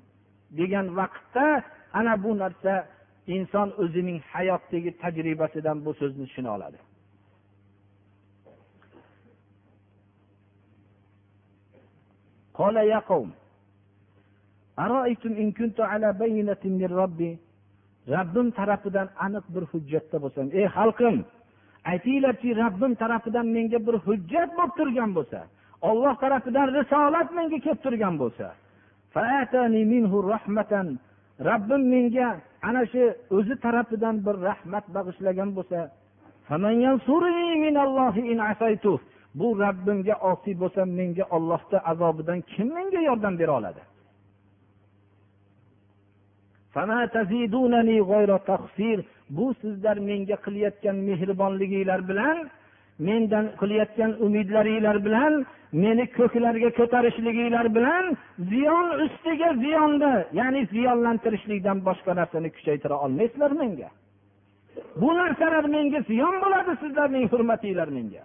degan 0.51 0.97
vaqtda 0.97 1.63
ana 1.93 2.23
bu 2.25 2.39
narsa 2.39 2.87
inson 3.36 3.68
o'zining 3.84 4.20
hayotdagi 4.34 4.92
tajribasidan 5.02 5.78
bu 5.86 5.92
so'zni 6.00 6.26
tushuna 6.30 6.52
oladi 6.58 6.80
قال 12.60 12.76
يا 12.94 13.00
قوم 13.12 13.30
أرأيتم 14.86 15.34
إن 15.42 15.48
كنت 15.60 15.78
على 15.92 16.10
بينة 16.24 16.63
من 16.80 16.89
ربي 17.02 17.32
robbim 18.08 18.51
tarafidan 18.51 19.08
aniq 19.26 19.45
bir 19.56 19.64
hujjatda 19.72 20.18
bo'lsam 20.24 20.45
ey 20.60 20.66
xalqim 20.76 21.16
aytinglarki 21.91 22.49
robbim 22.62 22.93
tarafidan 23.01 23.47
menga 23.56 23.80
bir 23.88 23.95
hujjat 24.08 24.49
bo'lib 24.58 24.74
turgan 24.80 25.12
bo'lsa 25.18 25.39
olloh 25.89 26.16
tarafidan 26.24 26.68
risolat 26.78 27.28
menga 27.38 27.58
kelib 27.66 27.80
turgan 27.86 28.16
bo'lsa 28.22 28.47
robbim 31.49 31.82
menga 31.93 32.30
ana 32.63 32.87
shu 32.93 33.03
o'zi 33.37 33.55
tarafidan 33.65 34.17
bir 34.27 34.37
rahmat 34.49 34.85
bag'ishlagan 34.97 35.51
bo'lsa 35.59 35.79
bu 39.41 39.47
robbimga 39.63 40.15
osiy 40.31 40.55
bo'lsam 40.63 40.89
menga 40.99 41.25
ollohni 41.37 41.79
azobidan 41.91 42.41
kim 42.53 42.69
menga 42.79 43.01
yordam 43.09 43.35
bera 43.41 43.53
oladi? 43.59 43.83
Bu 49.37 49.55
sizlar 49.61 49.97
menga 50.11 50.37
qilayotgan 50.45 50.97
mehribonliginglar 51.09 52.01
bilan 52.11 52.37
mendan 52.99 53.46
qilayotgan 53.61 54.12
umidlaringlar 54.26 54.96
bilan 55.07 55.32
meni 55.72 56.05
ko'klarga 56.18 56.70
ko'tarishliginglar 56.78 57.66
bilan 57.76 58.05
ziyon 58.51 58.86
ustiga 59.05 59.51
ziyonni 59.64 60.14
ya'ni 60.40 60.62
ziyonlantirishlikdan 60.74 61.78
boshqa 61.88 62.12
narsani 62.20 62.49
kuchaytira 62.57 62.96
olmaysizlar 63.05 63.53
menga. 63.62 63.90
Bu 65.01 65.09
narsalar 65.20 65.64
menga 65.76 66.01
ziyon 66.11 66.34
bo'ladi 66.42 66.72
sizlarning 66.82 67.24
hurmatinglar 67.32 67.88
menga. 67.96 68.24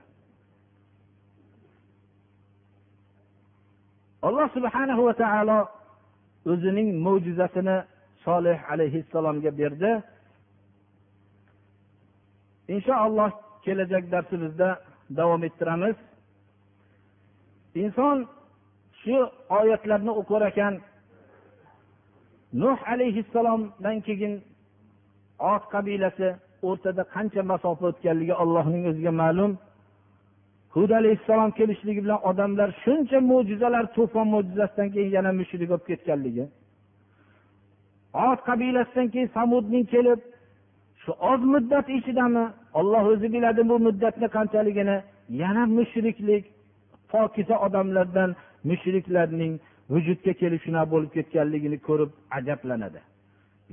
Alloh 4.28 4.47
subhanahu 4.55 5.01
va 5.07 5.13
taolo 5.24 5.59
o'zining 6.51 6.89
mo'jizasini 7.05 7.78
solih 8.26 8.57
alayhissalomga 8.71 9.51
berdi. 9.59 9.91
Inshaalloh 12.76 13.32
kelajak 13.66 14.03
darsimizda 14.11 14.70
davom 15.18 15.43
ettiramiz. 15.47 15.95
Inson 17.84 18.18
shu 19.01 19.18
oyatlarni 19.59 20.11
o'qir 20.22 20.41
ekan. 20.51 20.74
Nuh 22.61 22.80
alayhissalomdan 22.93 23.97
keyin 24.07 24.34
ot 25.51 25.64
qabilasi 25.74 26.28
o'rtada 26.68 27.03
qancha 27.16 27.41
masofa 27.51 27.84
o'tganligi 27.91 28.34
allohning 28.43 28.84
o'ziga 28.91 29.14
ma'lum. 29.22 29.51
Hud 30.76 30.91
alayhissalom 30.99 31.51
kelishligi 31.59 32.01
bilan 32.05 32.20
odamlar 32.30 32.70
shuncha 32.84 33.20
mo'jizalar 33.32 33.86
to'fon 33.95 34.28
mo'jizasidan 34.34 34.89
keyin 34.95 35.11
yana 35.18 35.32
mushrik 35.39 35.68
bo'lib 35.72 35.86
ketganligi. 35.91 36.45
Ot 38.28 38.39
qabilasidan 38.49 39.07
keyin 39.14 39.30
samudning 39.38 39.86
kelib 39.93 40.20
shu 41.03 41.11
oz 41.32 41.41
muddat 41.53 41.88
ichidami 41.97 42.45
olloh 42.80 43.03
o'zi 43.13 43.28
biladi 43.34 43.69
bu 43.69 43.76
muddatni 43.80 44.28
qanchaligini. 44.28 44.97
Yana 45.30 45.63
mushriklik 45.78 46.43
pokiza 47.11 47.55
odamlardan 47.65 48.36
mushriklarning 48.69 49.53
vujudga 49.93 50.34
kelib 50.41 50.61
shunaqa 50.65 50.91
bo'lib 50.93 51.11
ketganligini 51.17 51.78
ko'rib 51.88 52.11
ajablanadi. 52.38 53.01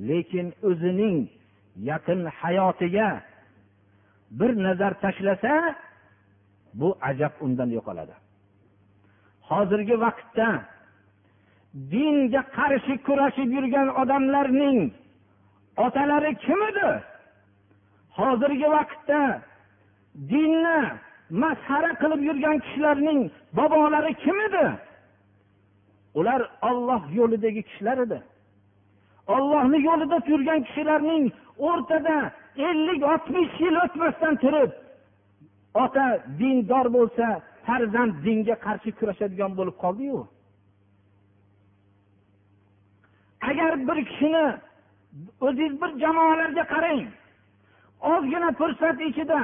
Lekin 0.09 0.47
o'zining 0.69 1.19
yaqin 1.91 2.21
hayotiga 2.41 3.09
bir 4.39 4.51
nazar 4.67 4.93
tashlasa 5.05 5.53
bu 6.81 6.89
ajab 7.11 7.33
undan 7.45 7.71
yo'qoladi. 7.77 8.15
Hozirgi 9.49 9.97
vaqtda 10.05 10.49
dinga 11.93 12.43
qarshi 12.59 12.95
kurashib 13.07 13.51
yurgan 13.57 13.89
odamlarning 14.03 14.79
otalari 15.87 16.33
kim 16.45 16.61
edi? 16.71 16.91
Hozirgi 18.19 18.69
vaqtda 18.77 19.21
dinni 20.31 20.81
masxara 21.43 21.93
qilib 22.03 22.21
yurgan 22.29 22.59
kishilarning 22.65 23.21
bobolari 23.59 24.13
kim 24.23 24.41
edi? 24.49 24.67
Ular 26.19 26.41
olloh 26.69 27.03
yo'lidagi 27.19 27.63
kishilar 27.69 27.99
edi. 28.07 28.19
Ollohni 29.35 29.79
yo'lida 29.89 30.19
yurgan 30.33 30.61
kishilarning 30.67 31.25
o'rtada 31.69 32.17
ellik 32.69 33.03
oltmish 33.13 33.55
yil 33.65 33.77
o'tmasdan 33.85 34.35
turib 34.43 34.71
ota 35.85 36.07
dindor 36.39 36.87
bo'lsa 36.97 37.27
farzand 37.67 38.13
dinga 38.25 38.57
qarshi 38.67 38.91
kurashadigan 38.99 39.53
bo'lib 39.59 39.77
qoldiyu. 39.83 40.21
Agar 43.51 43.73
bir 43.89 43.99
kishini 44.09 44.47
o'zingiz 45.47 45.75
bir 45.83 45.91
jamoalarga 46.03 46.65
qarang 46.75 47.03
ozgina 48.03 48.51
fursat 48.53 49.01
ichida. 49.09 49.41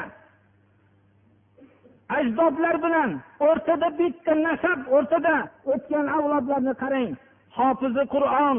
Ajdodlar 2.09 2.76
bilan 2.84 3.11
o'rtada 3.48 3.88
bitta 3.98 4.34
nasab 4.46 4.80
o'rtada 4.96 5.34
o'tgan 5.72 6.07
avlodlarni 6.16 6.74
qarang. 6.82 7.11
Hofizi 7.59 8.04
qur'on 8.14 8.59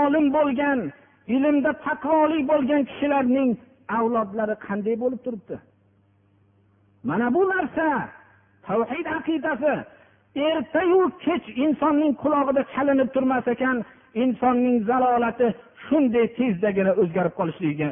olim 0.00 0.26
bo'lgan 0.36 0.78
ilmda 1.36 1.72
taqvoli 1.86 2.38
bo'lgan 2.50 2.82
kishilarning 2.90 3.50
avlodlari 3.98 4.56
qanday 4.66 4.96
bo'lib 5.02 5.20
turibdi? 5.26 5.56
Mana 7.08 7.26
bu 7.34 7.42
narsa 7.52 7.86
tavhid 8.66 9.06
aqidasi. 9.18 9.74
Ertayu 10.48 11.00
kech 11.24 11.46
insonning 11.64 12.12
qulog'ida 12.22 12.62
chalinib 12.74 13.08
turmas 13.14 13.46
ekan 13.54 13.76
insonning 14.22 14.76
zalolati 14.88 15.48
shunday 15.86 16.26
tezdagina 16.36 16.92
o'zgarib 17.02 17.34
qolishligiga 17.40 17.90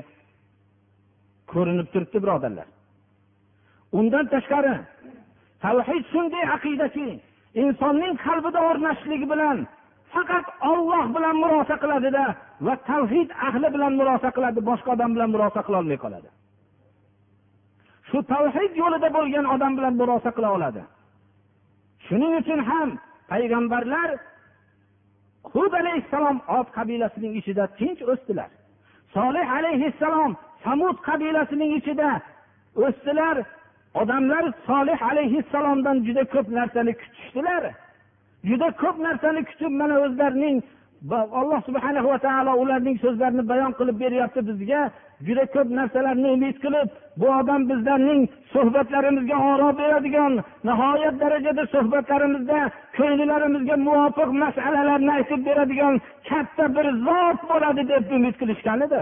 ko'rinib 1.53 1.89
turibdi 1.93 2.19
birodarlar. 2.25 2.69
Undan 3.99 4.27
tashqari 4.35 4.75
tavhid 5.65 6.05
shunday 6.13 6.45
aqidaki 6.57 7.09
insonning 7.63 8.15
qalbida 8.27 8.61
o'rnashishligi 8.69 9.27
bilan 9.33 9.57
faqat 10.15 10.47
olloh 10.71 11.05
bilan 11.17 11.37
murosa 11.43 11.75
qiladida 11.83 12.25
va 12.67 12.75
tavhid 12.91 13.29
ahli 13.49 13.69
bilan 13.75 13.93
murosa 14.01 14.29
qiladi 14.37 14.61
boshqa 14.71 14.89
odam 14.97 15.11
bilan 15.17 15.31
murosa 15.35 15.61
qilolmay 15.67 15.99
qoladi. 16.05 16.29
Shu 18.09 18.19
tavhid 18.33 18.73
yo'lida 18.83 19.09
bo'lgan 19.17 19.47
odam 19.55 19.73
bilan 19.79 19.95
murosa 20.01 20.31
qila 20.37 20.49
oladi. 20.57 20.83
Shuning 22.07 22.33
uchun 22.41 22.61
ham 22.71 22.89
payg'ambarlar 23.31 24.09
hud 25.53 25.73
alayhissalom 25.81 26.39
ot 26.59 26.69
qabilasining 26.77 27.33
ichida 27.41 27.65
tinch 27.79 28.01
o'sdilar. 28.13 28.51
Solih 29.17 29.47
alayhissalom 29.59 30.33
samud 30.65 30.97
qabilasining 31.09 31.73
ichida 31.79 32.11
o'sdilar. 32.85 33.37
Odamlar 34.01 34.45
solih 34.67 34.99
alayhissalomdan 35.11 35.97
juda 36.07 36.25
ko'p 36.35 36.49
narsani 36.59 36.93
kutishdilar. 37.01 37.63
Juda 38.49 38.69
ko'p 38.83 38.97
narsani 39.07 39.41
kutib 39.49 39.73
mana 39.81 39.97
o'zlarining 40.05 40.57
alloh 41.41 41.61
subhana 41.69 42.01
va 42.05 42.19
taolo 42.27 42.53
ularning 42.63 42.97
so'zlarini 43.05 43.45
bayon 43.53 43.73
qilib 43.79 43.97
beryapti 44.05 44.41
bizga. 44.49 44.83
Juda 45.27 45.45
ko'p 45.55 45.69
narsalarni 45.79 46.29
umid 46.37 46.57
qilib 46.65 46.89
bu 47.21 47.27
odam 47.41 47.63
bizlarning 47.71 48.21
suhbatlarimizga 48.53 49.37
oro 49.53 49.69
beradigan 49.81 50.33
nihoyat 50.69 51.15
darajada 51.23 51.65
suhbatlarimizda 51.75 52.61
ko'ngillarimizga 52.99 53.77
muvofiq 53.89 54.31
masalalarni 54.45 55.11
aytib 55.19 55.41
beradigan 55.49 55.95
katta 56.29 56.65
bir 56.77 56.87
zot 57.07 57.39
bo'ladi 57.51 57.83
deb 57.93 58.05
umid 58.17 58.35
qilishgan 58.41 58.81
edi. 58.89 59.01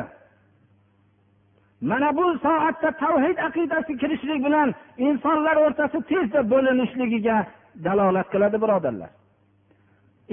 Mana 1.91 2.09
bu 2.17 2.25
soatda 2.39 2.91
tavhid 3.03 3.39
aqidasi 3.49 3.93
kirishlik 4.01 4.41
bilan 4.47 4.69
insonlar 5.07 5.57
o'rtasi 5.65 5.99
tezda 6.11 6.41
bo'linishligiga 6.53 7.37
dalolat 7.85 8.29
qiladi 8.33 8.57
birodarlar. 8.65 9.11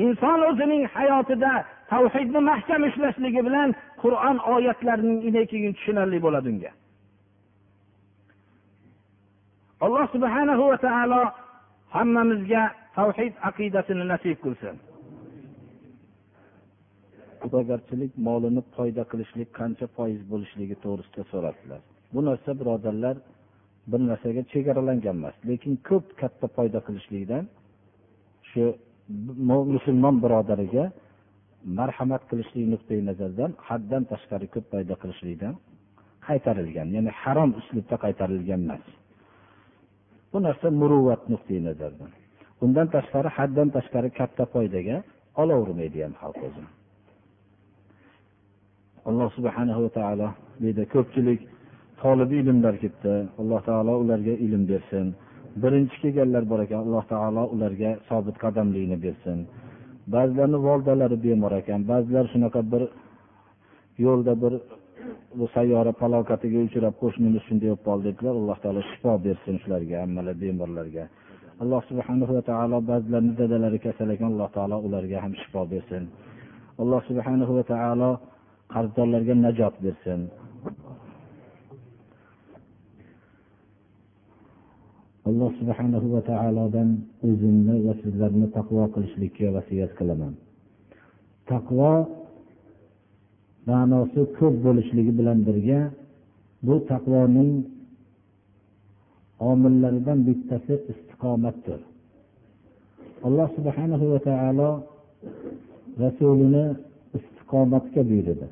Inson 0.06 0.39
o'zining 0.49 0.84
hayotida 0.95 1.51
tavhidni 1.91 2.39
mahkam 2.51 2.82
ushlashligi 2.89 3.41
bilan 3.47 3.70
qur'on 4.01 4.38
oyatlarining 4.54 5.20
keyin 5.51 5.74
tushunarli 5.78 6.20
bo'ladi 6.26 6.47
unga. 6.54 6.72
Alloh 9.86 10.06
subhanahu 10.16 10.64
va 10.72 10.78
taolo 10.88 11.22
hammamizga 11.95 12.64
tavhid 12.97 13.34
aqidasini 13.49 14.06
nasib 14.14 14.38
qilsin. 14.45 14.76
Savdogarchilik 17.44 18.12
molini 18.28 18.62
foyda 18.76 19.04
qilishlik 19.12 19.50
qancha 19.60 19.86
foiz 19.98 20.20
bo'lishligi 20.32 20.76
to'g'risida 20.84 21.24
so'radilar 21.32 21.80
bu 22.14 22.20
narsa 22.30 22.52
birodarlar 22.60 23.16
bir 23.91 24.02
narsaga 24.10 24.41
chegaralangan 24.54 25.16
emas 25.20 25.36
lekin 25.50 25.74
ko'p 25.89 26.06
katta 26.22 26.48
foyda 26.58 26.80
qilishlikdan 26.88 27.44
shu 28.50 28.64
musulmon 29.74 30.16
birodariga 30.24 30.86
marhamat 31.80 32.24
qilishlik 32.30 32.66
nuqtai 32.74 33.00
nazaridan 33.10 33.52
haddan 33.68 34.04
tashqari 34.12 34.48
ko'p 34.54 34.66
foyda 34.74 34.96
qilishlikdan 35.02 35.54
qaytarilgan 36.28 36.88
ya'ni 36.96 37.12
harom 37.22 37.52
uslubda 37.60 37.96
qaytarilgan 38.06 38.62
emas. 38.66 38.86
Bu 40.32 40.38
narsa 40.48 40.68
muruvvat 40.82 41.24
nuqtai 41.34 41.60
nazaridan. 41.70 42.12
Undan 42.64 42.88
tashqari 42.96 43.30
haddan 43.38 43.68
tashqari 43.76 44.10
katta 44.20 44.44
foydaga 44.54 44.98
olavermaydi 45.41 46.00
ham 46.06 46.14
xalq 46.22 46.39
o'zini. 46.48 46.70
Alloh 49.10 49.30
subhanahu 49.38 49.80
va 49.86 49.91
taolo 49.99 50.28
bu 50.60 50.64
yerda 50.70 50.86
ko'pchilik 50.93 51.39
tolibi 52.01 52.36
ilmlar 52.43 52.76
ketdi. 52.84 53.14
Alloh 53.41 53.62
taolo 53.70 53.93
ularga 54.04 54.34
ilm 54.45 54.64
bersin. 54.72 55.06
Birinchi 55.62 55.97
kelganlar 56.04 56.43
bor 56.51 56.60
ekan 56.66 56.80
alloh 56.86 57.04
taolo 57.14 57.43
ularga 57.56 57.91
sobit 58.10 58.36
qadamlikni 58.43 58.97
bersin. 59.06 59.38
Ba'zilarni 60.14 60.60
volidalari 60.68 61.18
bemor 61.26 61.54
ekan 61.62 61.80
ba'zilar 61.91 62.26
shunaqa 62.34 62.62
bir 62.72 62.84
yo'lda 64.06 64.34
bir 64.43 64.54
bu 65.39 65.45
sayyora 65.56 65.91
falokatiga 66.01 66.60
uchrab 66.68 66.95
qo'shnimiz 67.01 67.43
shunday 67.47 67.70
bo'lib 67.70 67.84
qoldi 67.88 68.08
dedilar. 68.10 68.34
Alloh 68.41 68.58
taolo 68.64 68.82
shifo 68.89 69.12
bersin 69.28 69.56
shularga 69.64 69.95
hammalar 70.04 70.36
bemorlarga. 70.43 71.04
Alloh 71.64 71.82
subhana 71.89 72.26
va 72.36 72.41
taolo 72.51 72.78
ba'zilarni 72.91 73.34
dadalari 73.41 73.80
kasal 73.86 74.10
ekan 74.16 74.28
alloh 74.34 74.49
taolo 74.58 74.78
ularga 74.88 75.18
ham 75.24 75.34
shifo 75.41 75.62
bersin. 75.74 76.04
Alloh 76.82 77.01
subhana 77.10 77.45
va 77.58 77.66
taolo 77.76 78.12
qarzdorlarga 78.74 79.36
najot 79.45 79.76
bersin. 79.86 80.22
Alloh 85.30 85.51
subhanahu 85.59 86.07
va 86.16 86.22
taolodan 86.32 86.89
o'zimni 87.28 87.76
va 87.86 87.93
sizlarni 88.03 88.47
taqvo 88.57 88.84
qilishlikka 88.95 89.47
vasiyat 89.57 89.91
qilaman. 89.99 90.34
Taqvo 91.51 91.91
ma'nosi 93.70 94.22
ko'p 94.38 94.55
bo'lishligi 94.66 95.11
bilan 95.20 95.39
birga 95.47 95.80
bu 96.68 96.76
taqvoning 96.91 97.51
omillaridan 99.51 100.20
bittasi 100.28 100.74
istiqomatdir. 100.91 101.80
Alloh 103.28 103.47
subhanahu 103.57 104.05
va 104.14 104.20
taolo 104.30 104.70
rasulini 106.03 106.66
istiqomatga 107.54 108.01
buyurdi. 108.10 108.47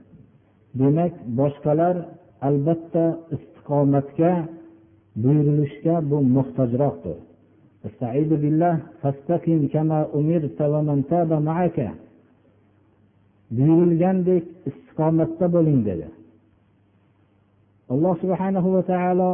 Demak 0.80 1.14
boshqalar 1.39 1.95
albatta 2.47 3.06
istiqomatga 3.36 4.32
buyurilishga 5.24 5.95
bu 6.10 6.18
muhtojroqdir. 6.36 7.18
Buyurilgandek 13.58 14.43
istiqomatda 14.70 15.45
bo'ling 15.56 15.80
dedi. 15.89 16.08
Alloh 17.93 18.16
subhanahu 18.24 18.70
va 18.76 18.82
taolo 18.91 19.32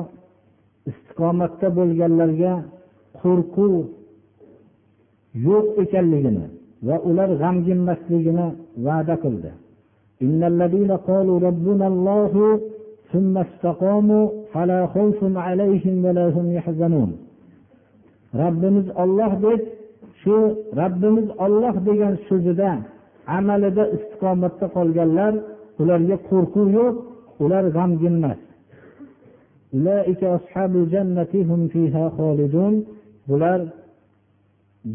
istiqomatda 0.92 1.68
bo'lganlarga 1.78 2.54
qo'rquv 3.22 3.74
yo'q 5.48 5.66
ekanligini 5.84 6.46
va 6.88 6.96
ular 7.10 7.30
g'amginmasligini 7.42 8.48
va'da 8.86 9.16
qildi. 9.24 9.52
Robbimiz 18.42 18.88
olloh 19.04 19.32
deb 19.46 19.62
shu 20.22 20.36
robbimiz 20.80 21.28
olloh 21.46 21.76
degan 21.88 22.14
so'zida 22.28 22.72
amalida 23.38 23.84
istiqomatda 23.96 24.66
qolganlar 24.76 25.34
ularga 25.82 26.18
qo'rquv 26.30 26.68
yo'q 26.80 26.96
ular 27.44 27.66
g'amgin 27.78 28.16
bular 33.30 33.60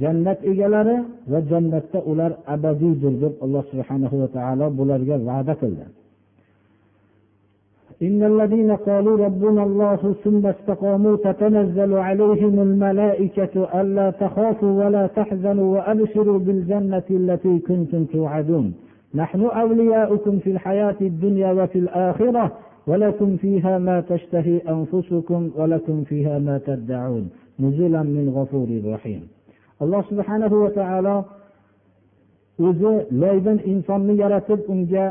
jannat 0.00 0.38
egalari 0.50 0.96
va 1.30 1.38
jannatda 1.50 1.98
ular 2.10 2.32
abadiydir 2.54 3.14
deb 3.22 3.34
alloh 3.44 3.64
subhanahu 3.72 4.14
va 4.22 4.28
taolo 4.36 4.66
bularga 4.78 5.16
va'da 5.28 5.54
qildi 5.62 5.86
إن 8.02 8.22
الذين 8.22 8.70
قالوا 8.70 9.16
ربنا 9.26 9.62
الله 9.64 10.14
ثم 10.24 10.46
استقاموا 10.46 11.16
تتنزل 11.16 11.94
عليهم 11.94 12.60
الملائكة 12.60 13.80
ألا 13.80 14.10
تخافوا 14.10 14.84
ولا 14.84 15.06
تحزنوا 15.06 15.68
وأبشروا 15.74 16.38
بالجنة 16.38 17.02
التي 17.10 17.58
كنتم 17.58 18.04
توعدون. 18.04 18.74
نحن 19.14 19.40
أولياؤكم 19.40 20.38
في 20.38 20.50
الحياة 20.50 20.96
الدنيا 21.00 21.52
وفي 21.52 21.78
الآخرة 21.78 22.52
ولكم 22.86 23.36
فيها 23.36 23.78
ما 23.78 24.00
تشتهي 24.00 24.58
أنفسكم 24.58 25.50
ولكم 25.56 26.04
فيها 26.04 26.38
ما 26.38 26.58
تدعون. 26.58 27.24
نزلا 27.60 28.02
من 28.02 28.32
غفور 28.36 28.68
رحيم. 28.94 29.22
alloh 29.82 30.02
subhana 30.10 30.46
va 30.52 30.70
taolo 30.78 31.16
o'zi 32.66 32.92
loydan 33.22 33.58
insonni 33.72 34.14
yaratib 34.22 34.60
unga 34.72 35.06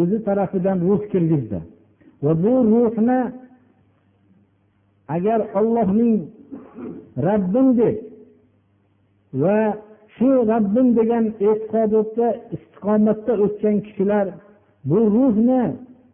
o'zi 0.00 0.16
tarafidan 0.26 0.78
ruh 0.88 1.02
kirgizdi. 1.12 1.58
Va 2.24 2.32
bu 2.42 2.52
ruhni 2.72 3.20
agar 5.16 5.40
ollohning 5.58 6.16
rabbim 7.28 7.68
deb 7.78 7.96
va 9.42 9.58
shu 10.16 10.28
rabbim 10.52 10.88
degan 10.98 11.24
e'tiqodda 11.48 12.28
istiqomatda 12.56 13.32
o'tgan 13.44 13.76
kishilar 13.86 14.26
bu 14.90 14.98
ruhni 15.16 15.62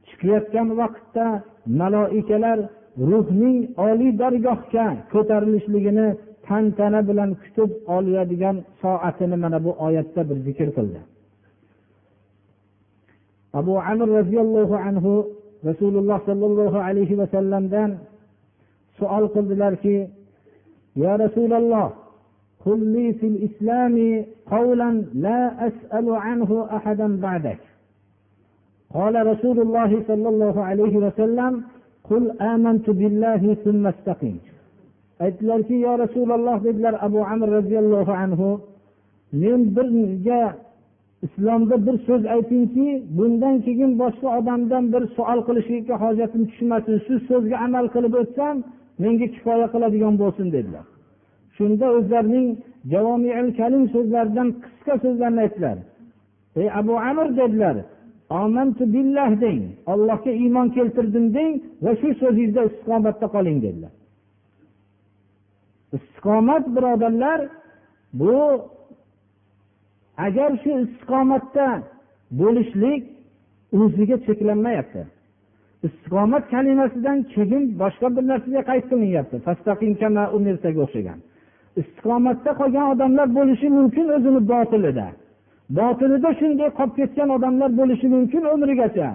chiqayotgan 0.09 0.69
vaqtda 0.81 1.27
maloikalar 1.81 2.59
ruhning 3.11 3.59
oliy 3.89 4.13
dargohga 4.23 4.87
ko'tarilishligini 5.13 6.09
tantana 6.48 7.00
bilan 7.10 7.30
kutib 7.42 7.72
oladigan 7.96 8.58
soatini 8.82 9.36
mana 9.44 9.58
bu 9.66 9.72
oyatda 9.86 10.22
bir 10.30 10.38
zikr 10.48 10.70
qildi 10.78 11.00
abu 13.60 13.74
amir 13.92 14.08
roziyallohu 14.20 14.76
anhu 14.88 15.12
rasululloh 15.70 16.20
sollallohu 16.30 16.78
alayhi 16.88 17.16
vasallamdan 17.22 17.90
savol 19.00 19.26
qildilarki 19.36 19.96
yo 21.04 21.12
rasululloh 21.26 21.88
قل 22.68 22.80
لي 22.96 23.14
في 23.20 23.28
الإسلام 23.34 23.96
قولا 24.56 24.90
لا 25.14 25.68
أسأل 25.68 26.08
عنه 26.26 26.68
أحدا 26.78 27.08
بعدك 27.26 27.60
قال 28.94 29.28
رسول 29.28 29.58
الله 29.66 29.92
صلى 30.10 30.30
الله 30.30 30.56
عليه 30.70 30.96
وسلم 31.06 31.64
قل 32.10 32.24
آمنت 32.54 32.88
بالله 33.00 33.42
ثم 33.64 33.88
استقم 33.88 34.36
aytdilarki 35.25 35.75
yo 35.87 35.93
rasululloh 36.05 36.65
dedilar 36.65 36.95
abu 37.07 37.21
amr 37.33 37.49
roziyallohu 37.59 38.13
anhu. 38.25 38.61
Men 39.33 39.61
birga 39.77 40.43
islomda 41.27 41.87
bir 41.87 41.97
so'z 42.07 42.23
aytingki 42.35 42.89
bundan 43.19 43.57
keyin 43.67 43.93
boshqa 44.03 44.29
odamdan 44.39 44.85
bir 44.93 45.03
savol 45.17 45.41
qilishlikka 45.47 45.95
hojatim 46.05 46.43
tushmasin 46.51 46.97
shu 47.07 47.15
so'zga 47.29 47.57
amal 47.67 47.87
qilib 47.95 48.15
o'tsam 48.23 48.57
menga 49.03 49.27
kifoya 49.35 49.67
qiladigan 49.75 50.15
bo'lsin 50.23 50.47
dedilar. 50.57 50.85
Shunda 51.57 51.87
o'zlarining 51.97 52.49
javomiil 52.93 53.49
kalim 53.59 53.85
so'zlaridan 53.95 54.49
qisqa 54.65 54.95
so'zlarni 55.05 55.41
aytdilar. 55.47 55.77
Ey 56.61 56.69
abu 56.81 56.95
amir 57.09 57.29
dedilar 57.41 57.77
omantu 58.41 58.85
billah 58.95 59.31
deng 59.45 59.63
ollohga 59.93 60.33
iymon 60.43 60.69
keltirdim 60.77 61.27
deng 61.37 61.53
va 61.85 61.93
shu 62.01 62.09
so'zingizda 62.21 62.63
istiqomatda 62.69 63.27
qoling 63.35 63.59
dedilar. 63.67 63.93
Istiqomat 65.97 66.65
birodarlar 66.77 67.41
bu 68.21 68.37
agar 70.27 70.51
shu 70.63 70.71
istiqomatda 70.85 71.69
bo'lishlik 72.41 73.03
o'ziga 73.81 74.17
cheklanmayapti. 74.27 75.03
Istiqomat 75.87 76.45
kalimasidan 76.55 77.19
keyin 77.35 77.65
boshqa 77.83 78.09
bir 78.17 78.25
narsaga 78.31 78.63
qayd 78.71 78.85
qilinyapti. 78.91 79.37
O'xshagan. 80.85 81.19
Istiqomatda 81.81 82.51
qolgan 82.61 82.87
odamlar 82.95 83.29
bo'lishi 83.39 83.69
mumkin 83.79 84.07
o'zini 84.17 84.41
botilida. 84.53 85.07
Botilida 85.79 86.31
shunday 86.41 86.71
qolib 86.79 86.95
ketgan 87.01 87.29
odamlar 87.37 87.71
bo'lishi 87.81 88.07
mumkin 88.17 88.43
umrigacha. 88.55 89.09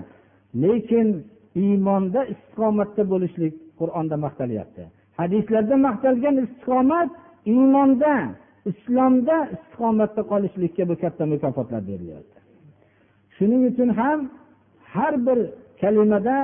Lekin 0.64 1.08
iymonda 1.64 2.22
istiqomatda 2.34 3.04
bo'lishlik 3.12 3.54
qur'onda 3.80 4.16
maqtalyapti. 4.26 4.84
Hadislarda 5.20 5.76
maqtalgan 5.88 6.36
istiqomat 6.46 7.10
iymonda 7.54 8.14
islomda 8.72 9.38
istiqomatda 9.56 10.22
qolishlikka 10.32 10.84
bu 10.90 10.96
katta 11.04 11.24
mukofotlar 11.34 11.82
berilyapti. 11.90 12.38
Shuning 13.36 13.62
uchun 13.70 13.90
ham 14.00 14.20
har 14.94 15.14
bir 15.26 15.40
kalimada 15.82 16.38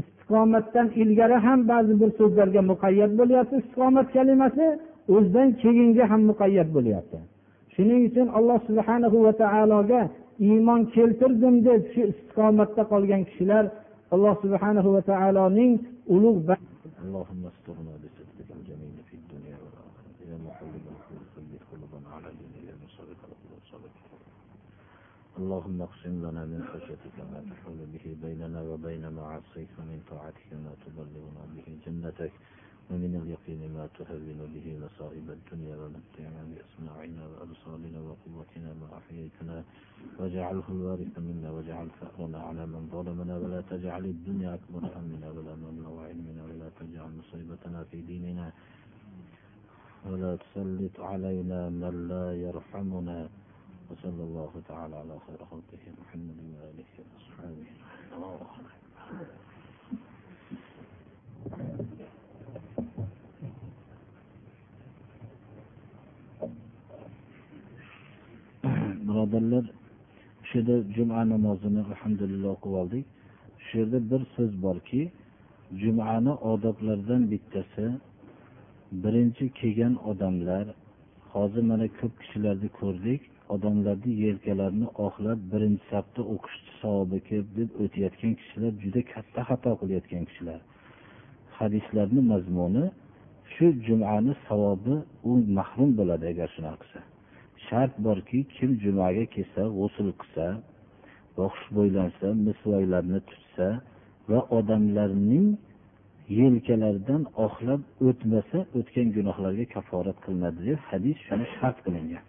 istiqomatdan 0.00 0.86
ilgari 1.02 1.36
ham 1.46 1.60
ba'zi 1.72 1.92
bir 2.00 2.10
so'zlarga 2.18 2.62
muqayyat 2.72 3.12
bo'lyapti 3.20 3.54
istiqomat 3.62 4.06
kalimasi 4.16 4.66
o'zidan 5.14 5.48
keyingi 5.62 6.02
ham 6.10 6.22
muqayyat 6.30 6.68
bo'lyapti. 6.76 7.18
Shuning 7.74 8.00
uchun 8.08 8.26
alloh 8.38 8.58
subhana 8.68 9.08
va 9.26 9.32
taologa 9.42 10.02
iymon 10.48 10.80
keltirdim 10.94 11.54
deb 11.68 11.80
shu 11.92 12.00
istiqomatda 12.12 12.82
qolgan 12.92 13.22
kishilar 13.28 13.64
alloh 14.14 14.34
subhana 14.44 14.80
va 14.94 15.00
taoloning 15.10 15.72
ulug' 16.14 16.40
اللهم 25.40 25.82
اقسم 25.82 26.14
لنا 26.26 26.42
من 26.52 26.60
خشيتك 26.72 27.16
ما 27.32 27.38
تحول 27.50 27.80
به 27.92 28.04
بيننا 28.24 28.60
وبين 28.70 29.04
معاصيك 29.20 29.70
ومن 29.78 29.98
طاعتك 30.10 30.48
ما 30.64 30.72
تبلغنا 30.84 31.42
به 31.54 31.66
جنتك 31.84 32.32
ومن 32.90 33.12
اليقين 33.22 33.62
ما 33.76 33.84
تهون 33.98 34.40
به 34.54 34.66
مصائب 34.84 35.26
الدنيا 35.38 35.74
ومتعنا 35.82 36.42
بأسماعنا 36.50 37.22
وأبصارنا 37.30 37.98
وقوتنا 38.08 38.70
ما 38.80 38.88
أحييتنا 39.00 39.56
واجعله 40.18 40.66
الوارث 40.76 41.12
منا 41.28 41.48
واجعل 41.56 41.88
ثأرنا 42.00 42.38
على 42.48 42.62
من 42.72 42.82
ظلمنا 42.94 43.34
ولا 43.42 43.60
تجعل 43.72 44.04
الدنيا 44.14 44.50
أكبر 44.58 44.82
همنا 44.96 45.28
ولا 45.36 45.54
مبلغ 45.64 45.94
علمنا 46.08 46.42
ولا 46.48 46.68
تجعل 46.80 47.10
مصيبتنا 47.20 47.80
في 47.90 47.98
ديننا 48.10 48.46
ولا 50.06 50.32
تسلط 50.42 50.96
علينا 51.10 51.60
من 51.82 51.94
لا 52.12 52.26
يرحمنا 52.46 53.18
وصلى 53.90 54.22
الله 54.28 54.52
تعالى 54.68 54.96
على 55.02 55.14
خير 55.26 55.40
خلقه 55.50 55.82
محمد 56.00 56.38
وآله 56.54 56.90
وأصحابه. 56.98 57.68
Birodarlar 69.06 69.64
shu 70.48 70.58
yerda 70.58 70.76
juma 70.96 71.20
namozini 71.32 71.80
alhamdulillah 71.90 72.50
o'qib 72.56 72.72
oldik. 72.82 73.04
Shu 73.66 73.78
yerda 73.78 73.98
bir 74.10 74.22
so'z 74.34 74.52
borki 74.62 75.02
jumani 75.82 76.32
odoblardan 76.52 77.22
bittasi 77.32 77.86
birinchi 79.02 79.44
kelgan 79.60 79.94
odamlar 80.10 80.64
hozir 81.32 81.62
mana 81.70 81.86
ko'p 81.98 82.12
kishilarni 82.22 82.68
ko'rdik. 82.80 83.22
Odamlarni 83.54 84.12
yelkalarini 84.24 84.88
oqlab 85.06 85.38
birinchi 85.52 85.84
safda 85.92 86.22
o'qishni 86.34 86.72
savobi 86.82 87.18
kelib 87.28 87.48
deb 87.58 87.70
o'tayotgan 87.82 88.32
kishilar 88.40 88.72
juda 88.82 89.00
katta 89.12 89.40
xato 89.48 89.70
qilayotgan 89.80 90.24
kishilar. 90.28 90.60
Hadislarni 91.58 92.20
mazmuni 92.32 92.84
shu 93.52 93.66
jumani 93.86 94.32
savobi 94.48 94.94
u 95.30 95.32
mahrum 95.58 95.90
bo'ladi 95.98 96.24
agar 96.32 96.48
shunaqa 96.54 96.78
qilsa. 96.82 97.00
Shart 97.66 97.94
borki 98.06 98.38
kim 98.54 98.70
jumaga 98.84 99.24
kelsa 99.34 99.62
g'usul 99.78 100.08
qilsa 100.20 100.46
va 101.36 101.46
xushbo'ylansa 101.54 102.26
misvoylarni 102.46 103.20
tutsa 103.30 103.68
va 104.30 104.40
odamlarning 104.58 105.48
yelkalaridan 106.38 107.22
oqlab 107.46 107.80
o'tmasa 108.08 108.58
o'tgan 108.78 109.08
gunohlarga 109.16 109.64
kaforat 109.74 110.18
qilinadi 110.24 110.60
deb 110.68 110.80
hadis 110.90 111.16
shuni 111.26 111.46
shart 111.56 111.78
qilingan. 111.86 112.24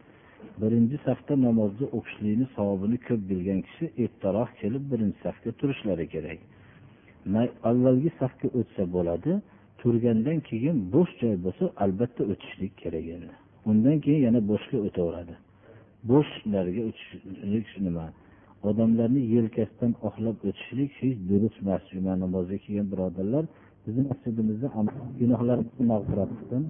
Birinchi 0.62 0.97
safda 1.07 1.34
namozni 1.47 1.86
o'qishlikni 1.97 2.47
savobini 2.55 2.97
ko'p 3.07 3.22
bilgan 3.32 3.59
kishi 3.68 3.86
ertaroq 4.03 4.49
kelib 4.62 4.84
birinchi 4.91 5.20
safga 5.26 5.51
turishlari 5.59 6.05
kerak. 6.14 6.39
Avvalgi 7.70 8.09
safga 8.22 8.47
o'tsa 8.59 8.84
bo'ladi 8.95 9.32
turgandan 9.82 10.39
keyin 10.49 10.78
bo'sh 10.93 11.14
joy 11.22 11.36
bo'lsa 11.45 11.64
albatta 11.84 12.22
o'tishlik 12.32 12.74
kerak 12.84 13.05
endi. 13.16 13.34
Undan 13.70 13.97
keyin 14.05 14.22
yana 14.28 14.39
bo'shga 14.51 14.78
o'taveradi. 14.88 15.36
Bo'shlarga 16.12 16.82
o'tishlik 16.89 17.68
nima? 17.88 18.05
Odamlarni 18.70 19.22
yelkasidan 19.36 19.91
oqlab 20.07 20.38
o'tishlik 20.47 20.91
hech 21.01 21.18
durust 21.30 21.57
emas. 21.64 21.84
Juma 21.95 22.14
namoziga 22.24 22.59
kelgan 22.66 22.88
birodarlar 22.93 23.45
bizni 23.86 24.01
masjidimizda 24.09 24.68
gunohlarimizni 25.20 25.84
mag'firat 25.93 26.32
qilsin 26.38 26.64